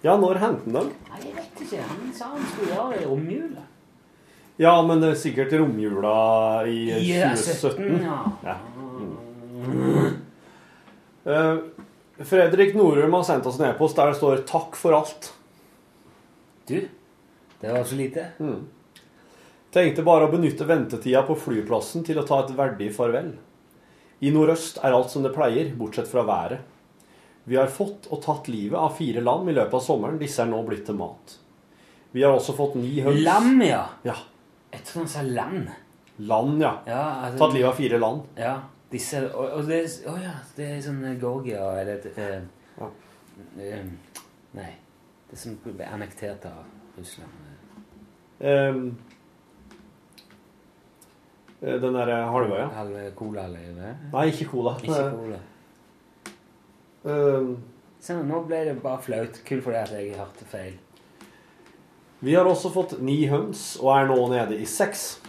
[0.06, 0.90] Ja, når henter han dem?
[1.10, 1.84] Nei, jeg vet ikke.
[1.92, 3.66] Han sa han skulle gjøre det i romjula.
[4.64, 6.16] Ja, men det er sikkert romjula
[6.70, 8.00] i I 2017.
[8.08, 8.18] ja.
[8.48, 8.56] Ja.
[11.24, 11.56] Eh,
[12.18, 15.32] Fredrik Norum har sendt oss en e-post der det står 'takk for alt'.
[16.66, 16.88] Du,
[17.60, 18.28] det var så lite.
[19.74, 23.32] Tenkte bare å benytte ventetida på flyplassen til å ta et verdig farvel.
[24.20, 26.62] I nordøst er alt som det pleier, bortsett fra været.
[27.44, 30.18] Vi har fått og tatt livet av fire lam i løpet av sommeren.
[30.18, 31.34] Disse er nå blitt til mat.
[32.14, 33.20] Vi har også fått ni høns.
[33.26, 33.82] Lam, ja.
[34.06, 34.14] Ja.
[34.72, 35.66] Jeg tror han sa land.
[36.16, 36.72] Land, ja.
[36.86, 38.22] Ja, altså, Tatt livet av fire land.
[38.38, 38.54] Ja,
[38.94, 39.80] disse Og, og det,
[40.10, 42.40] å ja, det er sånn eh, Georgia eller eh,
[42.78, 42.88] Ja.
[43.58, 43.84] eh,
[44.54, 44.70] Nei.
[45.30, 46.62] Det som ble annektert av
[46.98, 47.42] Russland.
[48.44, 48.84] Ehm,
[51.62, 52.68] eh, den derre halvøya.
[52.76, 53.94] Halve cola-løyve.
[54.12, 54.76] Nei, ikke cola.
[54.82, 55.40] Ikke cola.
[57.04, 57.54] Um,
[58.04, 59.38] Se, nå ble det bare flaut.
[59.48, 60.74] Kun fordi at jeg hørte feil.
[62.24, 65.20] vi har også fått ni høns, og er nå nede i seks.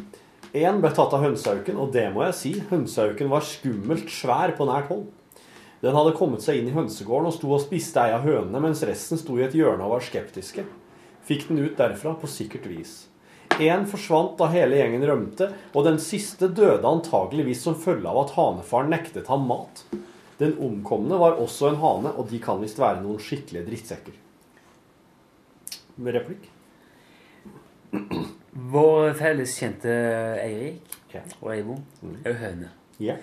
[0.55, 4.67] Én ble tatt av hønsehauken, og det må jeg si, hønsehauken var skummelt svær på
[4.69, 5.09] nært hold.
[5.81, 8.83] Den hadde kommet seg inn i hønsegården og sto og spiste ei av hønene, mens
[8.87, 10.63] resten sto i et hjørne og var skeptiske.
[11.27, 12.93] Fikk den ut derfra på sikkert vis.
[13.59, 18.33] Én forsvant da hele gjengen rømte, og den siste døde antageligvis som følge av at
[18.37, 19.83] hanefaren nektet ham mat.
[20.39, 24.17] Den omkomne var også en hane, og de kan visst være noen skikkelige drittsekker.
[25.99, 26.49] Med replikk?
[28.55, 29.91] Vår felles kjente
[30.39, 30.81] Eirik
[31.13, 31.19] Ja.
[31.41, 31.75] og Eivo
[32.25, 32.69] er jo høne.
[32.99, 33.15] Ja.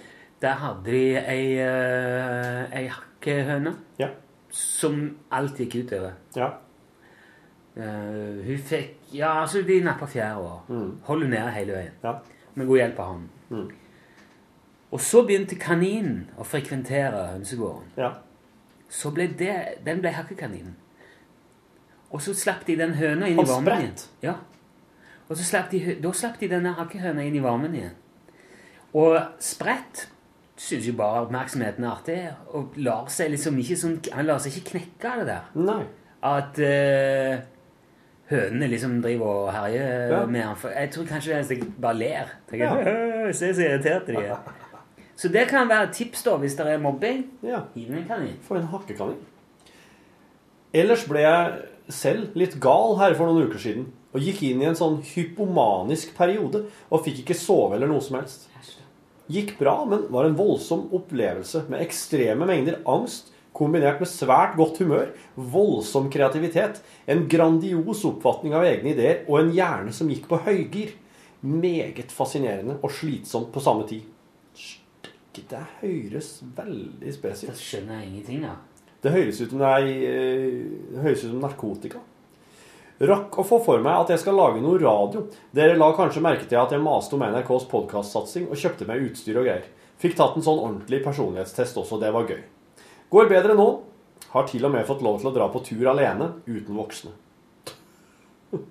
[0.43, 4.09] Der hadde de ei, eh, ei hakkehøne Ja.
[4.51, 6.13] som alt gikk utover.
[6.37, 6.51] Ja.
[7.77, 10.61] Uh, hun fikk Ja, altså, de nappa fjæra.
[10.69, 10.99] Mm.
[11.05, 11.93] holdt henne nede hele veien.
[12.05, 12.13] Ja.
[12.55, 13.31] Med god hjelp av han.
[13.51, 13.71] Mm.
[14.93, 17.83] Og så begynte kaninen å frekventere hønsegården.
[17.97, 18.11] Ja.
[18.91, 19.55] Så ble det
[19.87, 20.77] Den ble hakkekaninen.
[22.11, 23.95] Og så slapp de den høna inn i varmen igjen.
[24.23, 24.35] Ja.
[25.33, 27.95] Og så slapp de, da slapp de denne hakkehøna inn i varmen igjen.
[28.93, 30.03] Og spredt
[30.61, 32.19] syns jo bare oppmerksomheten er artig,
[32.53, 35.47] og lar seg liksom ikke sånn Han lar seg ikke knekke av det der.
[35.65, 35.79] Nei.
[36.23, 37.41] At uh,
[38.31, 40.21] hønene liksom driver og herjer Ja.
[40.27, 40.59] med han.
[40.61, 42.35] For jeg tror kanskje jeg bare ler.
[42.51, 42.93] Tenker,
[43.41, 44.37] Se så irriterte de er.
[45.23, 47.25] Så det kan være et tips da, hvis det er mobbing.
[47.47, 47.65] Ja.
[47.75, 48.37] Hiv en kanin.
[48.45, 49.19] Få en hakkekanin.
[50.75, 53.91] Ellers ble jeg selv litt gal her for noen uker siden.
[54.13, 58.19] Og gikk inn i en sånn hypomanisk periode og fikk ikke sove eller noe som
[58.21, 58.49] helst.
[59.33, 64.81] Gikk bra, men var en voldsom opplevelse med ekstreme mengder angst kombinert med svært godt
[64.83, 70.41] humør, voldsom kreativitet, en grandios oppfatning av egne ideer og en hjerne som gikk på
[70.47, 70.97] høygir.
[71.43, 74.07] Meget fascinerende og slitsomt på samme tid.
[74.55, 78.61] Steike, Det høres veldig spesielt Det skjønner jeg ingenting av.
[79.03, 81.99] det høres ut som det er eh, det høres ut som narkotika.
[83.03, 85.25] Rakk å få for meg at jeg skal lage noe radio.
[85.51, 89.41] Dere la kanskje merke til at jeg maste om NRKs podkastsatsing og kjøpte meg utstyr
[89.41, 89.65] og greier.
[89.99, 92.39] Fikk tatt en sånn ordentlig personlighetstest også, det var gøy.
[93.11, 93.67] Går bedre nå.
[94.33, 97.11] Har til og med fått lov til å dra på tur alene, uten voksne.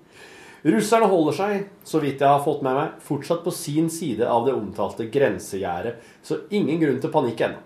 [0.78, 4.48] Russerne holder seg, så vidt jeg har fått med meg, fortsatt på sin side av
[4.48, 7.60] det omtalte grensegjerdet, så ingen grunn til panikk ennå.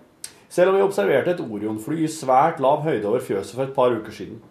[0.50, 3.94] Selv om vi observerte et Orion-fly i svært lav høyde over fjøset for et par
[3.94, 4.42] uker siden.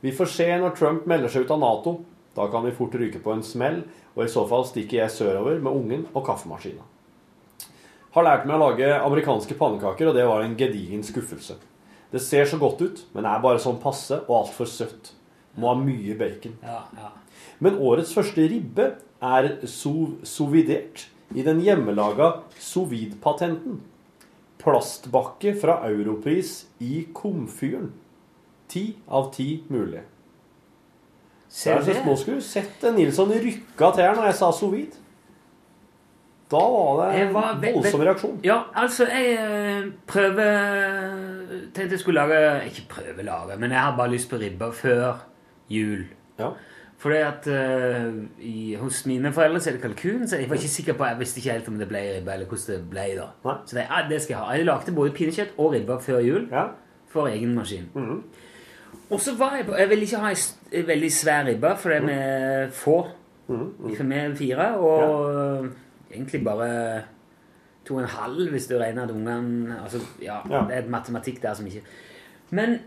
[0.00, 1.94] Vi får se når Trump melder seg ut av Nato.
[2.36, 3.80] Da kan vi fort ryke på en smell,
[4.14, 6.84] og i så fall stikker jeg sørover med ungen og kaffemaskina.
[8.16, 11.56] Har lært meg å lage amerikanske pannekaker, og det var en gedigen skuffelse.
[12.12, 15.10] Det ser så godt ut, men er bare sånn passe og altfor søtt.
[15.56, 16.54] Må ha mye bacon.
[16.64, 17.10] Ja, ja.
[17.60, 18.90] Men årets første ribbe
[19.24, 23.80] er sovidert i den hjemmelaga sous vide-patenten.
[24.60, 27.92] Plastbakke fra Europris i komfyren.
[28.68, 30.02] Ti av ti mulig.
[31.48, 32.18] Ser du det?
[32.18, 35.02] skulle du sett Nilsson rykka til her når jeg sa sous vide.
[36.50, 38.36] Da var det en var voldsom reaksjon.
[38.46, 41.16] Ja, altså, jeg eh, prøver
[41.74, 45.24] Tenkte jeg skulle lage Ikke prøve lage, men jeg har bare lyst på ribba før
[45.70, 46.04] jul.
[46.38, 46.52] Ja.
[46.98, 50.68] Fordi at uh, i, hos mine foreldre så er det kalkun, så jeg var ikke
[50.68, 53.04] sikker på Jeg visste ikke helt om det ble ribbe, eller hvordan det ble.
[53.18, 53.26] da.
[53.44, 53.56] Nei.
[53.66, 54.54] Så det, ja, det skal jeg ha.
[54.56, 56.64] Jeg lagde både pinnekjøtt og ribba før jul Ja.
[57.12, 57.90] for egen maskin.
[57.94, 58.22] Mhm.
[59.10, 61.98] Og så var jeg på Jeg ville ikke ha ei veldig svær ribbe, for det
[61.98, 62.96] er med få.
[63.46, 65.68] vi For vi er fire, og
[66.10, 67.02] egentlig bare
[67.86, 70.64] to og en halv hvis du regner at ungene altså, ja, Ja.
[70.68, 71.82] Det er matematikk der som ikke
[72.50, 72.80] Men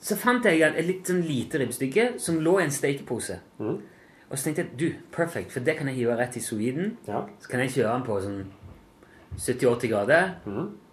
[0.00, 3.38] så fant jeg et litt sånn lite ribbstykke som lå i en stekepose.
[3.58, 3.78] Mm.
[4.28, 6.96] Og så tenkte jeg du, perfect, for det kan jeg hive rett i soiden.
[7.08, 7.22] Ja.
[7.40, 8.42] Så kan jeg kjøre den på sånn
[9.38, 10.28] 70-80 grader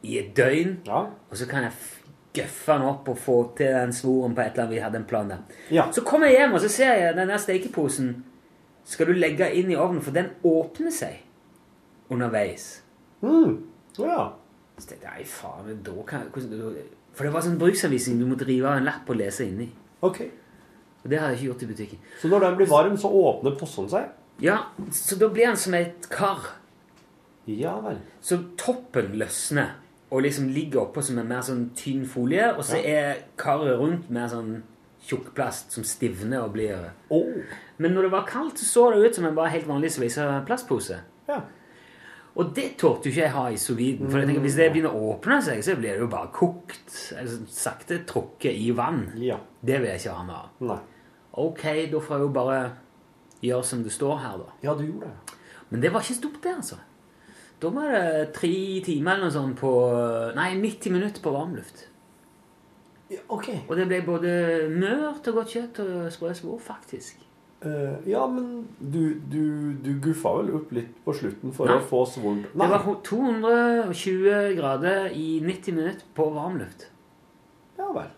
[0.03, 0.77] i et døgn.
[0.87, 1.01] Ja.
[1.29, 1.73] Og så kan jeg
[2.35, 4.75] gøffe den opp og få til den svoren på et eller annet.
[4.75, 5.41] Vi hadde en plan der.
[5.71, 5.87] Ja.
[5.91, 8.13] Så kommer jeg hjem, og så ser jeg den der stekeposen
[8.91, 11.21] skal du legge inn i ovnen, for den åpner seg
[12.11, 12.81] underveis.
[13.21, 13.59] Mm.
[13.99, 14.31] ja.
[14.81, 16.77] Så tenkte jeg, faen, da kan hvordan,
[17.13, 19.67] For det var sånn bruksanvisning du måtte rive av en lapp og lese inni.
[20.01, 20.31] Okay.
[21.03, 22.01] Og det har jeg ikke gjort i butikken.
[22.21, 24.09] Så når den blir varm, så åpner posen seg?
[24.41, 24.57] Ja,
[24.91, 26.55] Så da blir den som et kar.
[27.45, 27.99] Ja vel.
[28.21, 29.75] Så toppen løsner
[30.11, 34.09] og liksom ligger oppå som en mer sånn tynn folie, og så er karet rundt
[34.11, 34.57] mer sånn
[35.07, 37.39] tjukkplast som stivner og blir Oh.
[37.81, 40.43] Men når det var kaldt, så så det ut som en bare helt vanlig sveisa
[40.45, 40.99] plastpose.
[41.29, 41.39] Ja.
[42.35, 44.11] Og det torde ikke jeg ha i sous viden.
[44.11, 46.93] For jeg tenker, hvis det begynner å åpne seg, så blir det jo bare kokt.
[47.19, 49.03] Altså, sakte trukket i vann.
[49.19, 49.39] Ja.
[49.59, 50.85] Det vil jeg ikke ha mer av.
[51.41, 52.61] Ok, da får jeg jo bare
[53.41, 54.55] gjøre som det står her, da.
[54.63, 55.35] Ja, du gjorde det.
[55.71, 56.79] Men det var ikke stort, det, altså.
[57.61, 59.71] Da var det tre timer eller noe sånt på
[60.37, 61.85] Nei, 90 minutter på varmluft.
[63.11, 63.49] Ja, ok.
[63.67, 64.31] Og det ble både
[64.71, 67.19] mørt og godt kjøtt og sprø svor, faktisk.
[67.61, 69.43] Uh, ja, men du, du,
[69.85, 71.75] du guffa vel opp litt på slutten for Nei.
[71.77, 76.87] å få svoren Det var 220 grader i 90 minutter på varmluft.
[77.77, 78.09] Ja vel.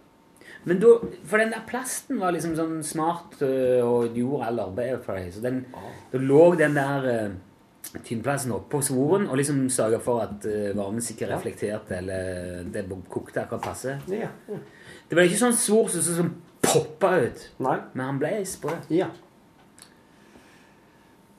[0.64, 0.94] Men da,
[1.28, 5.34] For den der plasten var liksom sånn smart øh, og gjorde all arbeidet for deg.
[5.36, 5.66] Så den,
[6.14, 7.10] da lå den der
[7.94, 13.44] opp oppå svoren og liksom sørge for at øh, varmen sikkert reflekterte, eller det kokte
[13.44, 14.00] akkurat passe.
[14.08, 14.30] Ja.
[14.48, 14.58] ja.
[15.10, 16.34] Det var ikke sånn svor som som
[16.64, 17.78] poppa ut, Nei.
[17.94, 18.76] men han ble sprø.
[18.90, 19.12] Ja.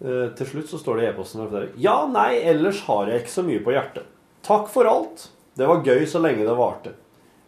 [0.04, 1.78] Uh, til slutt så står det i e-posten fra Fredrik.
[1.80, 4.10] Ja, nei, ellers har jeg ikke så mye på hjertet.
[4.44, 5.28] Takk for alt.
[5.56, 6.92] Det var gøy så lenge det varte.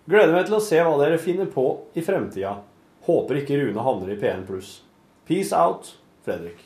[0.07, 1.67] Gleder meg til å se hva dere finner på
[1.99, 2.57] i fremtida.
[3.07, 4.81] Håper ikke Rune havner i P1 pluss.
[5.27, 5.93] Peace out,
[6.25, 6.66] Fredrik.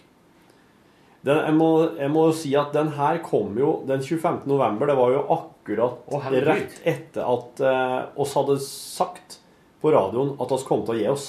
[1.21, 1.69] Den, jeg, må,
[2.01, 4.47] jeg må si at den her kom jo den 25.
[4.49, 4.89] november.
[4.89, 9.37] Det var jo akkurat oh, rett etter at eh, oss hadde sagt
[9.81, 11.27] på radioen at oss kom til å gi oss.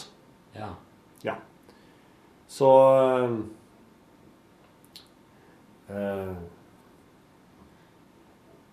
[0.56, 0.72] Ja.
[1.28, 1.36] Ja.
[2.52, 2.70] Så
[5.92, 6.40] uh,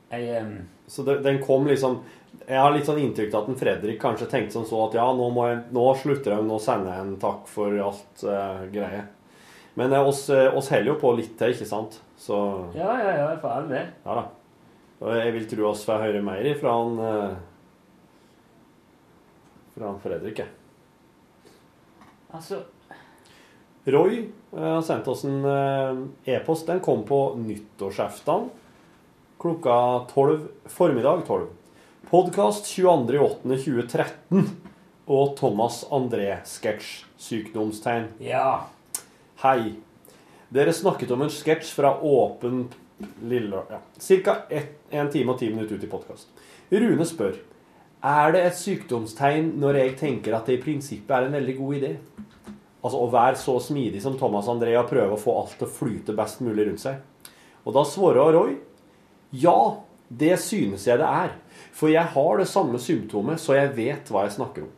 [0.09, 0.55] Jeg, øhm,
[0.87, 2.01] Så det, den kom liksom
[2.49, 5.05] Jeg har litt sånn inntrykk av at en Fredrik kanskje tenkte som så at ja,
[5.15, 9.05] nå, må jeg, nå slutter jeg, nå sender jeg en takk for alt uh, greie.
[9.79, 12.01] Men eh, oss, eh, oss holder jo på litt til, ikke sant?
[12.19, 12.37] Så
[12.75, 13.85] ja, ja, ja, for det.
[14.05, 14.25] ja da.
[14.99, 17.37] Og jeg vil tro oss får høre mer fra han eh,
[19.77, 20.51] Fra han Fredrik, jeg.
[22.35, 22.65] Altså
[23.89, 26.01] Roy eh, har sendt oss en eh,
[26.35, 26.67] e-post.
[26.67, 28.51] Den kom på nyttårsaften
[29.39, 29.77] klokka
[30.11, 31.47] 12 formiddag 12.
[32.11, 34.51] Podkast 22.8.2013
[35.07, 37.05] og Thomas André-sketsj.
[37.19, 38.11] Sykdomstegn.
[38.23, 38.67] Ja.
[39.39, 39.75] Hei.
[40.51, 42.65] Dere snakket om en sketsj fra Åpen
[43.23, 43.61] Lille...
[43.71, 43.77] Ja.
[44.03, 44.33] Ca.
[44.91, 46.33] en time og ti minutter ut i podkast.
[46.75, 47.37] Rune spør
[48.03, 51.79] Er det et sykdomstegn når jeg tenker at det i prinsippet er en veldig god
[51.79, 51.93] idé?
[52.83, 56.19] Altså å være så smidig som Thomas Andrea prøver å få alt til å flyte
[56.19, 56.99] best mulig rundt seg.
[57.63, 58.59] Og da svarer Roy
[59.31, 59.59] ja,
[60.11, 61.37] det synes jeg det er.
[61.71, 64.75] For jeg har det samme symptomet, så jeg vet hva jeg snakker om.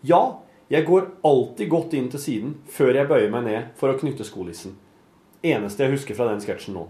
[0.00, 0.22] Ja,
[0.68, 4.26] jeg går alltid godt inn til siden før jeg bøyer meg ned for å knytte
[4.28, 4.74] skolissen.
[5.40, 6.84] Eneste jeg husker fra den sketsjen nå.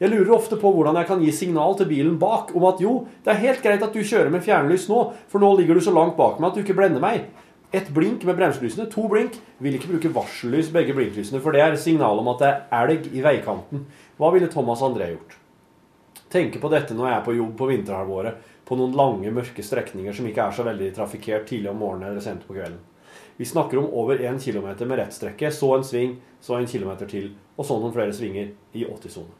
[0.00, 3.04] Jeg lurer ofte på hvordan jeg kan gi signal til bilen bak om at jo,
[3.22, 5.92] det er helt greit at du kjører med fjernlys nå, for nå ligger du så
[5.94, 7.28] langt bak meg at du ikke blender meg.
[7.72, 9.38] Et blink med bremselysene, to blink.
[9.62, 13.06] Vil ikke bruke varsellys begge blinklysene, for det er signal om at det er elg
[13.12, 13.86] i veikanten.
[14.18, 15.38] Hva ville Thomas André gjort?
[16.32, 20.16] Tenker på dette når jeg er på jobb på vinterhalvåret, på noen lange, mørke strekninger
[20.16, 22.80] som ikke er så veldig trafikkert tidlig om morgenen eller sent på kvelden.
[23.36, 27.30] Vi snakker om over 1 km med rettstrekke, så en sving, så en kilometer til,
[27.56, 29.38] og så noen flere svinger i 80-sone.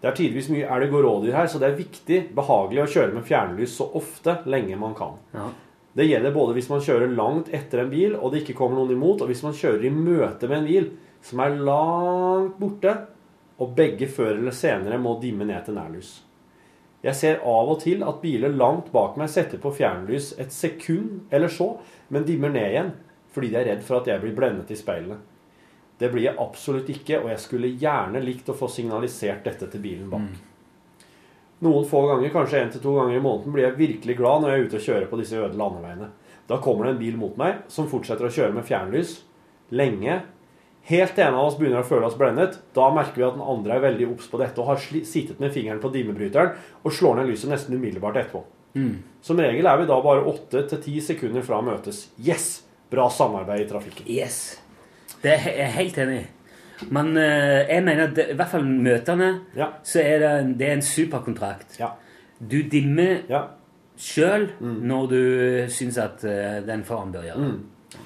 [0.00, 3.14] Det er tidvis mye elg og rådyr her, så det er viktig, behagelig å kjøre
[3.16, 5.16] med fjernlys så ofte, lenge man kan.
[5.34, 5.48] Ja.
[5.96, 8.92] Det gjelder både hvis man kjører langt etter en bil, og det ikke kommer noen
[8.98, 10.90] imot, og hvis man kjører i møte med en bil
[11.24, 12.92] som er langt borte,
[13.56, 16.10] og begge før eller senere må dimme ned til nærlys.
[17.06, 21.32] Jeg ser av og til at biler langt bak meg setter på fjernlys et sekund
[21.32, 21.70] eller så,
[22.12, 22.92] men dimmer ned igjen,
[23.36, 25.20] fordi de er redd for at jeg blir blendet i speilene.
[26.00, 29.82] Det blir jeg absolutt ikke, og jeg skulle gjerne likt å få signalisert dette til
[29.84, 30.28] bilen bak.
[31.64, 34.50] Noen få ganger, kanskje en til to ganger i måneden, blir jeg virkelig glad når
[34.50, 36.08] jeg er ute og kjører på disse øde landeveiene.
[36.48, 39.14] Da kommer det en bil mot meg som fortsetter å kjøre med fjernlys
[39.76, 40.18] lenge.
[40.86, 42.60] Helt ene en av oss begynner å føle oss blendet.
[42.76, 45.52] Da merker vi at den andre er veldig obs på dette og har sittet med
[45.56, 46.52] fingeren på dimmebryteren
[46.84, 48.44] og slår ned lyset nesten umiddelbart etterpå.
[49.24, 52.10] Som regel er vi da bare åtte til ti sekunder fra å møtes.
[52.20, 52.65] Yes!
[52.90, 54.06] Bra samarbeid i trafikken.
[54.08, 54.60] Yes.
[55.22, 56.26] Det er jeg helt enig i.
[56.92, 59.70] Men eh, jeg mener at det, i hvert fall møtene Ja.
[59.82, 61.78] så er det, en- det er en superkontrakt.
[61.80, 61.94] Ja.
[62.38, 63.46] Du dimmer Ja.
[63.96, 65.20] sjøl når du
[65.72, 67.98] syns at eh, den faren bør gjøre det.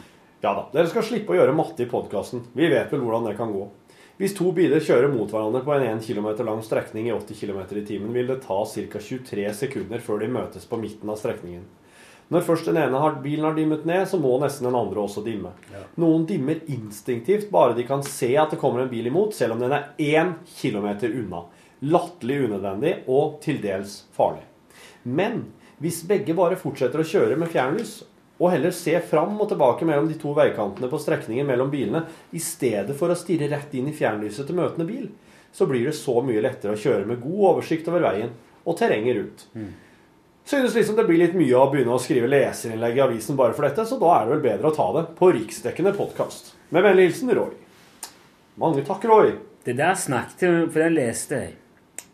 [0.42, 0.68] Ja da.
[0.72, 2.46] Dere skal slippe å gjøre matte i podkasten.
[2.56, 3.66] Vi vet vel hvordan det kan gå.
[4.20, 7.60] Hvis to biler kjører mot hverandre på en 1 km lang strekning i 80 km
[7.76, 8.98] i timen, vil det ta ca.
[9.00, 11.64] 23 sekunder før de møtes på midten av strekningen.
[12.30, 15.24] Når først den ene har, bilen har dimmet ned, så må nesten den andre også
[15.26, 15.50] dimme.
[15.98, 19.64] Noen dimmer instinktivt bare de kan se at det kommer en bil imot, selv om
[19.64, 21.42] den er én kilometer unna.
[21.90, 24.44] Latterlig unødvendig og til dels farlig.
[25.02, 25.42] Men
[25.82, 27.98] hvis begge bare fortsetter å kjøre med fjernlys,
[28.40, 32.40] og heller se fram og tilbake mellom de to veikantene på strekningen mellom bilene, i
[32.40, 35.10] stedet for å stirre rett inn i fjernlyset til møtende bil,
[35.52, 38.30] så blir det så mye lettere å kjøre med god oversikt over veien
[38.64, 39.46] og terrenget rundt.
[40.44, 43.66] Synes liksom det blir litt mye å begynne å skrive leserinnlegg i avisen bare for
[43.68, 46.54] dette, så da er det vel bedre å ta det på riksdekkende podkast.
[46.74, 47.52] Med vennlig hilsen Roy.
[48.60, 49.34] Mange takk, Roy.
[49.64, 51.54] Det der snakket jeg om, for det leste jeg.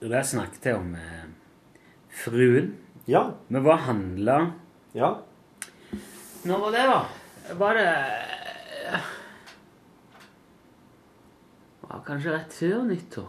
[0.03, 1.25] Det der snakket jeg om eh,
[2.25, 2.75] fruen.
[3.09, 3.23] Ja.
[3.49, 4.39] Vi var handla
[4.97, 5.13] Ja.
[6.47, 7.01] Når var det, da?
[7.59, 7.89] Var det
[11.87, 13.29] var Kanskje rett før nyttår?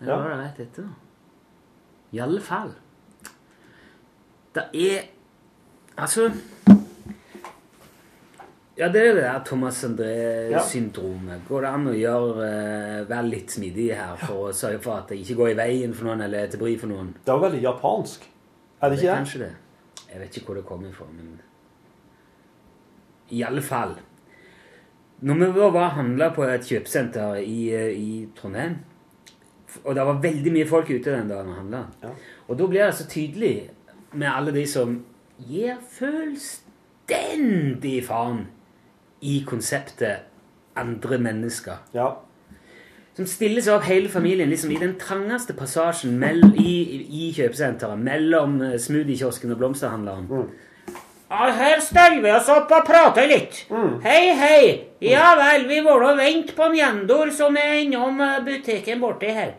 [0.00, 0.18] Eller Ja.
[0.18, 0.88] var det rett etter?
[2.12, 2.72] I alle fall.
[4.54, 5.02] Det er
[5.98, 6.30] Altså
[8.78, 11.42] Ja, det er det der Thomas André-syndromet.
[11.48, 15.08] Går det an å gjøre, eh, være litt smidig her for å sørge for at
[15.12, 17.10] det ikke går i veien for noen eller til bry for noen?
[17.24, 18.24] Det er jo veldig japansk.
[18.80, 19.18] Er det Det ikke er det?
[19.20, 19.52] kanskje det.
[20.12, 21.40] Jeg vet ikke hvor det kommer fra, men
[23.30, 23.94] I alle fall.
[25.22, 28.76] Når vi var og handla på et kjøpesenter i, eh, i Trondheim
[29.84, 31.86] Og det var veldig mye folk ute den dagen vi handla.
[32.02, 32.08] Ja.
[32.48, 33.70] Og da blir det så tydelig
[34.12, 35.04] med alle de som
[35.48, 38.46] gir fullstendig faen
[39.22, 40.18] i konseptet
[40.78, 41.74] andre mennesker.
[41.94, 42.20] Ja.
[43.16, 46.22] Som stiller seg opp hele familien liksom i den trangeste passasjen
[46.56, 50.30] i, i kjøpesenteret mellom eh, smoothiekiosken og blomsterhandleren.
[51.32, 53.66] Ja, her steller vi oss opp og prater litt.
[54.04, 54.64] Hei, hei.
[55.04, 59.32] Ja vel, vi må nå vente på en Jendor som er innom eh, butikken borti
[59.32, 59.54] her.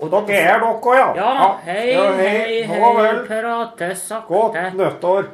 [0.00, 1.06] Og Dere er dere, ja?
[1.16, 2.62] Ja, hei, Ja, hei, hei.
[2.66, 2.94] hei.
[3.02, 3.20] vel.
[3.26, 4.64] Prate Godt sakte.
[4.76, 5.28] nyttår.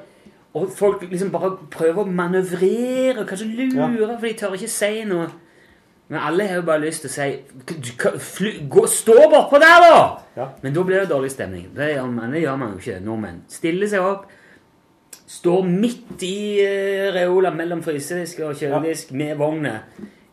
[0.54, 5.26] Og folk liksom bare prøver å manøvrere, kanskje lure, for de tør ikke si noe.
[6.08, 9.58] Men alle har jo bare lyst til å si "Du kan fly, gå, Stå bortpå
[9.58, 10.18] der, da!
[10.36, 10.48] Ja.
[10.62, 11.74] Men da blir det dårlig stemning.
[11.74, 13.42] Det gjør man, det gjør man jo ikke, nordmenn.
[13.48, 14.26] Stiller seg opp,
[15.26, 19.80] står midt i uh, reola mellom frysedisk og kjøledisk med vogna.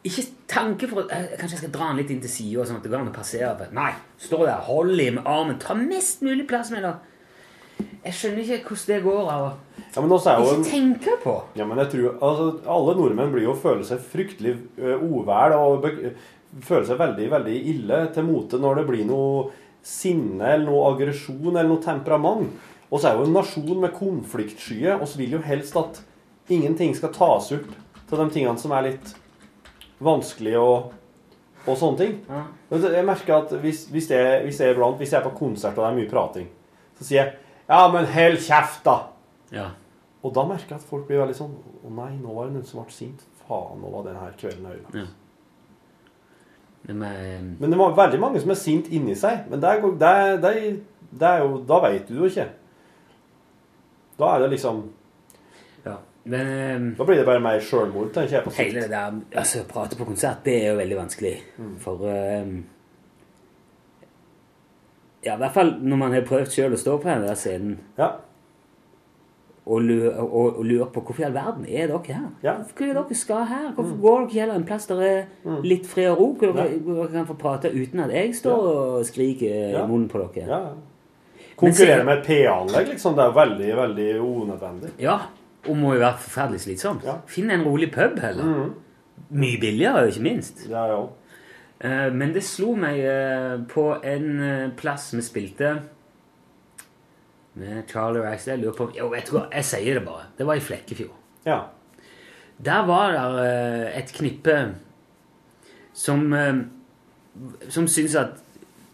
[0.08, 2.86] Ikke tanke for eh, Kanskje jeg skal dra den litt inn til sida, sånn at
[2.86, 3.68] det går an å passere.
[3.76, 3.92] Nei,
[4.22, 6.96] stå der, hold i med armen, ta mest mulig plass med det.
[8.02, 9.52] Jeg skjønner ikke hvordan det går av å
[9.92, 11.34] Ja, men også er jo ikke en tenke på.
[11.58, 12.46] Ja, men jeg tror, altså,
[12.76, 16.14] Alle nordmenn blir jo føler seg fryktelig ø, uvel og be,
[16.66, 19.52] føler seg veldig veldig ille til mote når det blir noe
[19.86, 22.50] sinne eller noe aggresjon eller noe temperament.
[22.92, 26.02] Og så er jo en nasjon med konfliktskye, og så vil jo helst at
[26.52, 27.70] ingenting skal tas opp
[28.10, 29.14] til de tingene som er litt
[30.02, 30.94] vanskelig og,
[31.68, 32.16] og sånne ting.
[32.30, 32.44] Ja.
[32.98, 35.84] Jeg merker at hvis, hvis, jeg, hvis, jeg blant, hvis jeg er på konsert og
[35.86, 36.48] det er mye prating,
[36.98, 37.34] så sier jeg
[37.70, 39.04] 'Ja, men hold kjeft, da'.
[39.52, 39.68] Ja.
[40.24, 41.54] Og da merker jeg at folk blir veldig sånn
[41.86, 43.22] Å nei, nå var det noen som ble sint.
[43.48, 44.96] Faen, nå var denne kvelden ødelagt.
[44.96, 45.06] Ja.
[46.94, 49.46] Men, Men det var veldig mange som er sint inni seg.
[49.50, 50.80] Men det er, det, er- det, er-
[51.20, 52.48] det er jo Da veit du jo ikke.
[54.20, 54.84] Da er det liksom
[55.86, 55.96] ja.
[56.24, 58.60] Men eh, Da blir det bare mer sjølmord, tenker jeg på sikt.
[58.74, 61.36] hele det der altså, Prate på konsert, det er jo veldig vanskelig.
[61.82, 62.60] For um,
[65.26, 67.80] Ja, i hvert fall når man har prøvd sjøl å stå på den der scenen
[67.98, 68.12] Ja.
[69.66, 72.30] og lurer, og, og lurer på hvorfor i all verden er dere her?
[72.44, 72.54] Ja.
[72.64, 73.68] Hvorfor er dere skal her?
[73.76, 76.30] Hvorfor går dere ikke heller en plass der er litt fred og ro?
[76.40, 76.80] Hvor dere, ja.
[76.88, 79.84] dere kan få prate uten at jeg står og skriker Ja.
[79.84, 80.48] i munnen på dere?
[80.50, 80.62] ja.
[81.62, 83.14] Konkurrere med et PA-anlegg, liksom.
[83.14, 84.90] Det er veldig, veldig unødvendig.
[84.98, 85.20] Ja,
[85.68, 87.04] og må jo være forferdelig slitsomt.
[87.06, 87.20] Ja.
[87.30, 88.70] Finn en rolig pub heller.
[89.30, 90.66] Mye billigere, ikke minst.
[90.70, 91.10] Er jo
[91.82, 95.72] Eh, men det slo meg eh, på en eh, plass vi spilte
[97.58, 98.60] med Charlie Rackstead.
[98.60, 100.28] Jeg lurer på Jo, jeg tror jeg sier det bare.
[100.38, 101.18] Det var i Flekkefjord.
[101.48, 101.58] Ja.
[102.62, 104.58] Der var det et knippe
[105.98, 106.30] som
[107.70, 108.38] Som syns at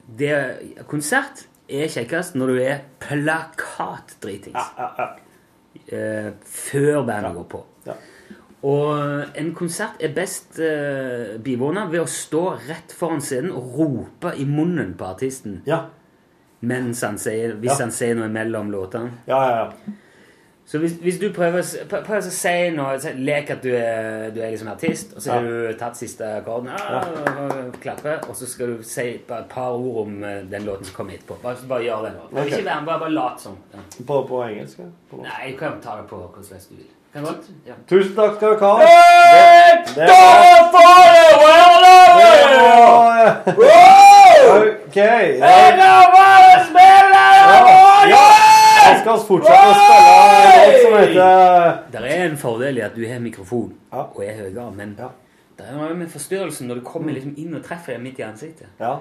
[0.08, 0.32] det
[0.88, 4.56] konsert er kjekkest når du er plakatdritings.
[4.56, 5.27] Ja, ja, ja.
[5.92, 7.64] Eh, før bandet går på.
[7.88, 7.98] Ja.
[8.68, 14.34] Og en konsert er best eh, bivåna ved å stå rett foran scenen og rope
[14.36, 15.84] i munnen på artisten Ja,
[16.66, 19.22] mens han sier, hvis han sier noe mellom låtene.
[19.30, 19.64] ja, ja.
[19.64, 19.96] ja.
[20.68, 24.50] Så hvis, hvis du prøver, prøver å si noe Lek at du er, du er
[24.52, 27.00] liksom artist, og så har du tatt siste akkorden, Ja,
[27.46, 30.84] og klappe, og så skal du si bare et par ord om eh, den låten
[30.90, 31.40] som kommer etterpå.
[31.44, 32.12] Bare, bare gjør det.
[32.20, 32.52] Prøv Ok.
[32.52, 33.56] Ikke være med, bare, bare lat som.
[33.74, 33.86] Ja.
[34.12, 34.84] På, på engelsk?
[35.10, 36.86] På Nei, jeg kan ta det på hvordan du vil.
[37.14, 37.48] Kan godt?
[37.66, 37.74] Ja.
[37.90, 38.74] Tusen takk skal dere ha.
[38.84, 41.78] Hey, det- det, Det var-
[44.88, 44.96] Ok.
[44.96, 45.54] Ja,
[49.08, 53.20] jeg fortsetter å spille låt som heter Det er en fordel i at du har
[53.24, 54.06] mikrofon Ja.
[54.14, 55.10] og er høyere, men Ja.
[55.58, 58.24] det er noe med forstyrrelsen når du kommer liksom inn og treffer deg midt i
[58.24, 58.68] ansiktet.
[58.80, 59.00] Ja.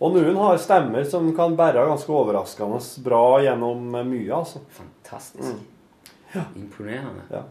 [0.00, 4.60] Og noen har stemmer som kan bære ganske overraskende bra gjennom mye, altså.
[4.70, 5.56] Fantastisk.
[6.56, 7.22] Imponerende.
[7.32, 7.42] Ja.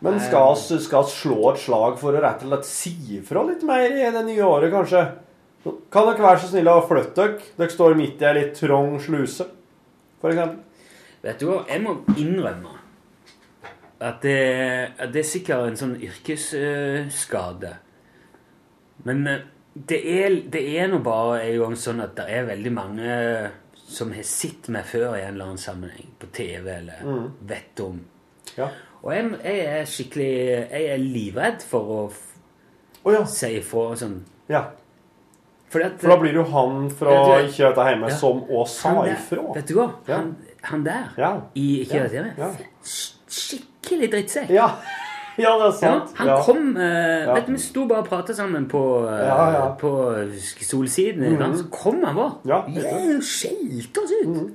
[0.00, 3.44] Men skal vi skal vi slå et slag for å rett og slett si ifra
[3.46, 5.04] litt mer i det nye året, kanskje?
[5.90, 7.38] Kan dere være så snille å flytte dere?
[7.56, 9.46] Dere står midt i ei litt trang sluse,
[10.24, 10.62] for eksempel.
[11.24, 12.78] Vet du hva, jeg må innrømme
[14.04, 14.38] at det,
[14.98, 17.74] at det er sikkert en sånn yrkesskade.
[19.04, 19.44] Men eh,
[19.74, 23.18] det er, det er nå bare en gang sånn at det er veldig mange
[23.84, 27.04] som har sett meg før i en eller annen sammenheng, på TV eller
[27.44, 27.98] vet om.
[28.56, 28.70] Ja.
[29.04, 33.24] Og jeg, jeg er skikkelig Jeg er livredd for å oh, ja.
[33.28, 34.22] si ifra og sånn.
[34.48, 34.64] ja.
[35.82, 38.14] At, For da blir det jo han fra du- Ikke dette hjemme Ja.
[38.14, 39.54] som òg sa ifra.
[39.54, 39.90] Vet du hva?
[40.08, 41.40] Han, han der Ja.
[41.54, 42.32] i Ikke dette hjemme.
[42.38, 42.50] Ja.
[43.28, 44.50] Skikkelig drittsekk.
[44.50, 44.68] Ja.
[45.38, 46.16] ja, det er Ja, sant.
[46.16, 47.34] han kom uh.
[47.34, 49.92] Vet du, Vi sto bare og pratet sammen på, uh, på
[50.60, 51.22] Solsiden.
[51.32, 51.56] Mm -hmm.
[51.58, 52.32] Så kom han bare.
[52.44, 52.62] Ja.
[53.20, 54.52] Skjelte oss ut!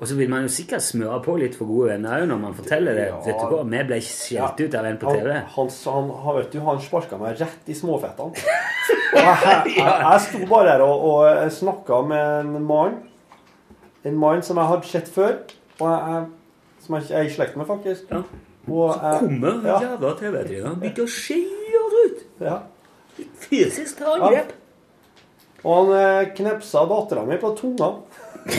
[0.00, 2.54] Og så vil man jo sikkert smøre på litt for gode venner òg når man
[2.56, 3.06] forteller det.
[3.10, 3.18] Ja.
[3.26, 5.28] Vet du hva, Vi ble skjelt ut av en på TV.
[5.56, 8.32] han, han, han, vet du, han sparka meg rett i småfettene.
[9.10, 13.00] Og jeg, jeg, jeg sto bare her og, og snakka med en mann.
[14.06, 15.34] En mann som jeg hadde sett før.
[15.80, 18.06] Og jeg, jeg, som jeg er i slekt med, faktisk.
[18.08, 18.22] Ja.
[18.70, 22.24] Og så Kommer ja, jævla TV-trynet Han begynte å skjelle oss ut!
[22.44, 22.58] ja.
[23.42, 24.52] Fysisk angrep.
[25.60, 27.90] Og han eh, knepsa dattera mi på tunga.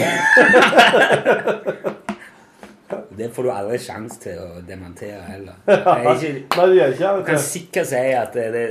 [3.12, 5.54] Det får du aldri sjanse til å dementere heller.
[5.68, 6.34] Jeg, er ikke,
[6.76, 6.96] jeg.
[7.00, 8.66] jeg kan sikkert si at det, det,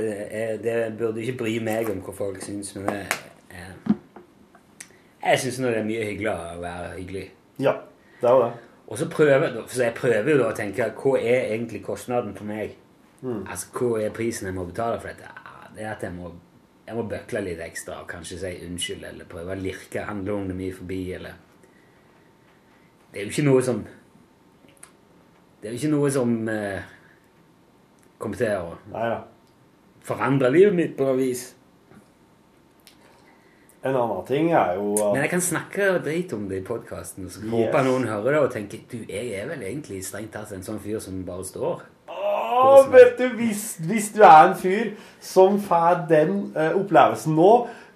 [0.65, 3.01] det burde ikke bry meg om hva folk syns, men det,
[5.21, 7.25] jeg syns det er mye hyggeligere å være hyggelig.
[7.61, 7.75] Ja,
[8.21, 8.51] det er jo det.
[8.91, 12.49] Og så prøver, så jeg prøver jo da å tenke hva er egentlig kostnaden for
[12.49, 12.73] meg?
[13.21, 13.43] Mm.
[13.45, 15.29] Altså, Hva er prisen jeg må betale for dette?
[15.75, 16.33] Det er at jeg må,
[16.91, 20.73] jeg må bøkle litt ekstra og kanskje si unnskyld eller prøve å lirke handlevognene mye
[20.75, 20.97] forbi.
[21.15, 21.37] eller...
[23.13, 23.79] Det er jo ikke noe som
[25.61, 26.89] Det er jo ikke noe som eh,
[28.19, 29.21] kommer til å Neida.
[30.03, 31.45] forandre livet mitt på noe vis.
[33.83, 37.39] En annen ting er jo Men jeg kan snakke drit om det i podkasten, så
[37.39, 37.51] Yes.
[37.55, 40.83] håper noen hører det og tenker du, jeg er vel egentlig strengt tatt en sånn
[40.83, 41.87] fyr som bare står.
[42.51, 44.91] Å, vet du, hvis, hvis du er en fyr
[45.23, 47.51] som får den uh, opplevelsen nå,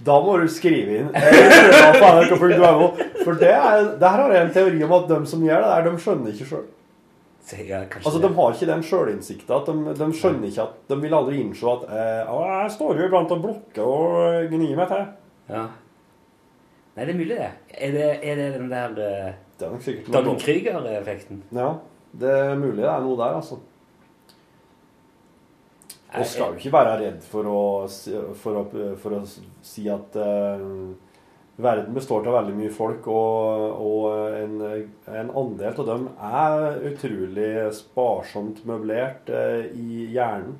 [0.06, 1.12] da må du skrive inn.
[1.16, 2.88] eh, faen.no,
[3.24, 5.90] For det er, der har jeg en teori om at de som gjør det der,
[5.90, 6.66] de skjønner ikke sjøl.
[7.46, 9.60] Altså, de har ikke den sjølinnsikta.
[9.68, 13.34] De, de skjønner ikke at De vil aldri innse at eh, Jeg står jo iblant
[13.36, 15.04] og blokker og eh, gnir meg til.
[15.54, 15.68] Ja.
[16.96, 17.52] Nei, det er mulig, det.
[17.76, 21.44] Er det, er det den der uh, Det Donald Krüger-effekten?
[21.54, 21.74] Ja,
[22.18, 23.60] det er mulig det er noe der, altså.
[26.22, 27.64] Og skal jo ikke være redd for å,
[28.42, 28.64] for å,
[29.02, 29.22] for å
[29.66, 30.94] si at uh,
[31.56, 34.56] verden består av veldig mye folk, og, og en,
[35.08, 40.58] en andel av dem er utrolig sparsomt møblert uh, i hjernen.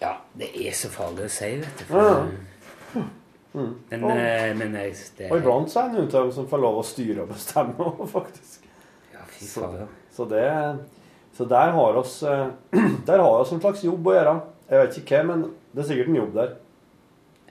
[0.00, 1.94] Ja, det er så farlig å si, vet du.
[1.94, 2.16] Ja.
[3.54, 3.70] mm.
[3.88, 6.62] Men, eh, men jeg, det Og iblant så er det noen av dem som får
[6.64, 8.66] lov å styre og bestemme, faktisk.
[9.14, 9.92] Ja, fy Så, faen.
[10.16, 10.42] så, det,
[11.34, 12.46] så der har oss eh,
[13.06, 14.34] Der har oss en slags jobb å gjøre.
[14.70, 15.42] Jeg vet ikke hva, men
[15.74, 16.54] det er sikkert en jobb der.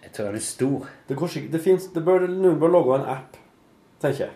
[0.03, 0.87] Jeg tror den er stor.
[1.07, 3.37] Det, går sikkert, det, finnes, det bør, Noen bør logge en app,
[4.03, 4.33] tenker jeg.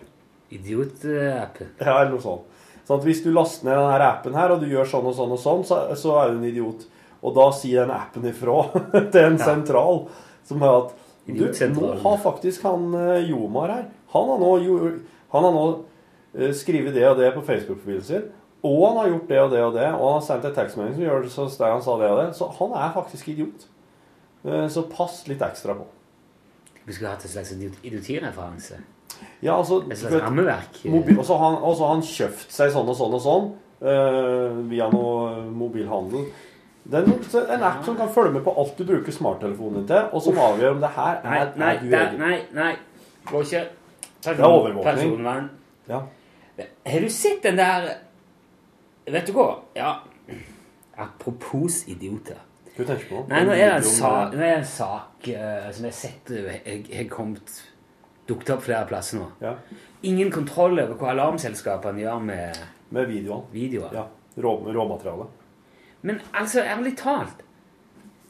[0.58, 1.74] Idiotappen.
[1.80, 2.54] Ja, eller noe sånt.
[2.88, 5.34] Sånn at Hvis du laster ned denne appen her, og du gjør sånn og sånn,
[5.36, 6.86] og sånn, så, så er du en idiot.
[7.18, 8.62] Og da sier den appen ifra
[9.12, 10.06] til en sentral
[10.48, 10.96] som har at
[11.28, 11.44] du,
[11.74, 13.82] nå har faktisk han eh, Jomar her
[14.14, 14.52] Han har nå,
[15.34, 15.64] han har nå
[16.32, 18.30] eh, skrevet det og det på Facebook-profilen sin.
[18.66, 20.94] Og han har gjort det og det og det, og han har sendt en tekstmelding
[20.96, 22.28] som gjør det så der han sa det og det.
[22.36, 23.66] Så han er faktisk idiot.
[24.44, 25.86] Eh, Så pass litt ekstra på.
[26.84, 28.80] Vi skulle hatt en slags idiot- idiotireferanse.
[29.42, 30.82] Ja, altså Et slags rammeverk.
[31.18, 33.48] Og så har han, han kjøpt seg sånn og sånn og sånn
[33.82, 36.26] uh, via noe mobilhandel.
[36.88, 40.06] Det er en, app som kan følge med på alt du bruker smarttelefonen din til,
[40.12, 42.70] og som avgjør om det her er, nei, er du nei, nei, nei.
[43.28, 43.64] Går ikke.
[44.24, 44.84] Det er overvåkning.
[44.86, 45.50] Personvern.
[45.88, 46.00] Ja.
[46.86, 47.90] Har du sett den der
[49.12, 49.48] Vet du hva?
[49.76, 49.92] Ja.
[50.98, 52.38] Apropos idioter.
[52.76, 53.24] Hva tenker du på?
[53.30, 55.98] Nei, nå er det en sak, nå er det en sak eh, som jeg har
[55.98, 57.52] sett jeg, har kommet
[58.28, 59.26] dukket opp flere plasser nå.
[59.42, 59.54] Ja,
[60.06, 62.60] Ingen kontroll over hva alarmselskapene gjør med
[62.94, 63.44] med videoene.
[63.52, 63.90] videoer.
[63.92, 64.04] Ja.
[64.40, 65.26] Rå, råmateriale.
[66.06, 67.42] Men altså, ærlig talt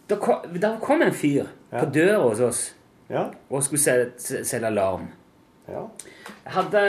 [0.09, 1.81] Da kom, da kom en fyr Ja.
[1.83, 2.74] på døra hos oss
[3.11, 3.26] Ja.
[3.51, 5.09] og skulle selge, selge alarm.
[5.68, 5.83] ja.
[6.47, 6.83] Hadde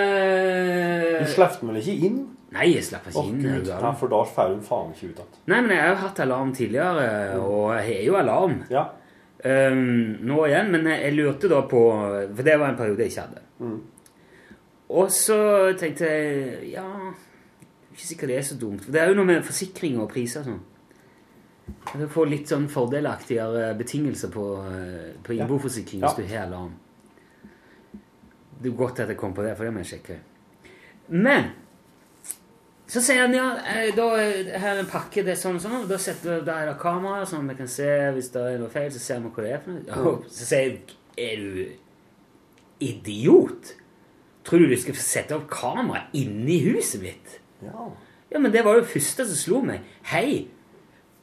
[1.20, 2.20] Du slapp den vel ikke inn?
[2.52, 3.42] Nei, jeg slapp ikke inn.
[3.44, 3.68] gud.
[3.70, 5.36] Ja, for da får hun faen ikke ut igjen.
[5.52, 7.04] Nei, men jeg har jo hatt alarm tidligere,
[7.40, 8.88] og jeg har jo alarm Ja.
[9.46, 10.72] um, nå igjen.
[10.72, 11.84] Men jeg, jeg lurte da på
[12.36, 13.42] For det var en periode jeg ikke hadde.
[13.60, 13.80] Mm.
[14.90, 15.38] Og så
[15.78, 16.88] tenkte jeg Ja,
[17.94, 18.82] ikke sikkert det er så dumt.
[18.86, 20.60] For det er jo noe med forsikring og priser og sånn.
[22.00, 26.08] Du får litt sånn fordelaktigere betingelser på, eh, på innboforsikring Ja.
[26.08, 26.74] hvis du har alarm.
[28.62, 30.18] Det er godt at jeg kom på det, for det må jeg sjekke.
[31.10, 31.52] Men
[32.90, 35.62] så sier han ja, eh, da har her er en pakke, det er sånn og
[35.62, 38.74] sånn, da, setter, da er det kamera, sånn vi kan se hvis det er noe
[38.74, 40.00] feil, så ser vi hva det er for noe.
[40.10, 43.76] Og så sier jeg, er du idiot?
[44.48, 47.38] Tror du du skal sette opp kamera inni huset mitt?
[47.62, 47.92] Ja.
[48.30, 49.86] Ja, men det var jo det første som slo meg.
[50.10, 50.48] Hei,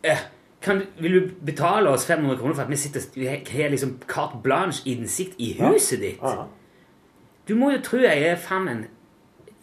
[0.06, 0.24] eh,
[0.62, 4.38] kan, vil du betale oss 500 kroner for at vi sitter, vi har liksom carte
[4.42, 6.22] blanche innsikt i huset ditt?
[6.22, 6.46] Ja.
[7.46, 8.86] Du må jo tro jeg er faen en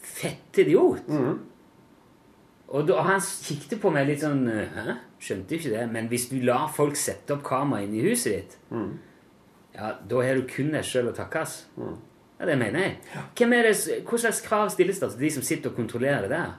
[0.03, 1.07] fett idiot.
[2.73, 4.95] Og da, han kikket på meg litt sånn eh, Hæ?
[5.21, 5.83] Skjønte ikke det.
[5.93, 8.57] Men hvis du lar folk sette opp kamera inne i huset ditt,
[9.75, 11.45] ja, da har du kun deg sjøl å takke.
[11.77, 11.93] Mm.
[12.39, 12.97] Ja, det mener jeg.
[13.37, 13.75] Hvem er det,
[14.09, 16.57] hva slags krav stilles det til de som sitter og kontrollerer det der?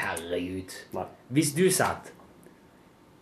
[0.00, 0.76] Herregud.
[0.94, 1.04] Nei.
[1.34, 2.12] Hvis du satt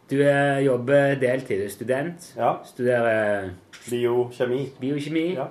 [0.08, 2.54] Du eh, jobber deltid, du er student, Ja.
[2.64, 3.50] studerer
[3.90, 4.70] Biokjemi.
[4.80, 5.48] biokjemi Ja.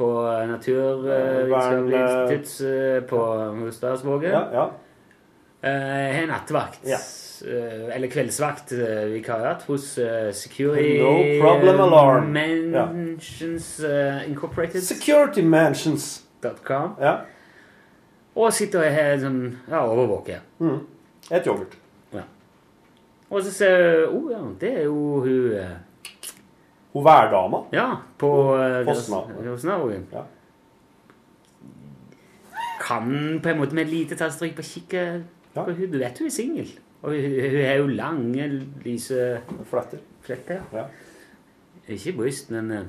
[0.00, 0.08] På
[0.50, 3.20] Naturvitenskapelig eh, institutt eh, på
[3.60, 4.32] Hostadsvågen.
[4.32, 4.70] Ja, ja.
[5.60, 6.80] Jeg har nattevakt.
[6.88, 6.96] Ja.
[7.44, 11.12] eh, eller kveldsvakt, eh, vikariat, hos eh, Security No
[11.44, 12.32] problem alarm.
[12.32, 14.24] Mansions ja.
[14.24, 14.82] Incorporated.
[14.82, 16.24] Security Mansions.
[16.64, 16.94] .com.
[17.00, 17.18] Ja.
[18.34, 20.40] Og sitter og har sånn, ja, overvåker.
[21.28, 21.74] Et yoghurt.
[22.14, 22.22] Ja.
[23.28, 25.74] Og så ser jeg oh, ja, det er jo hun eh,
[26.92, 27.64] Hun værdama.
[27.72, 27.88] Ja,
[28.18, 29.20] på eh, Fosna.
[29.46, 30.06] Fosnavågen.
[30.12, 30.22] Ja.
[32.80, 35.04] Kan på en måte med et lite tasttrykk på kikke
[35.56, 35.64] Ja.
[35.64, 35.90] på hun.
[35.92, 36.72] Du vet hun er singel.
[37.02, 38.48] Og hun, har jo lange,
[38.84, 39.98] lyse Fletter.
[40.22, 40.60] fletter.
[40.72, 40.84] Ja.
[41.88, 42.84] Ikke bryst, men eh,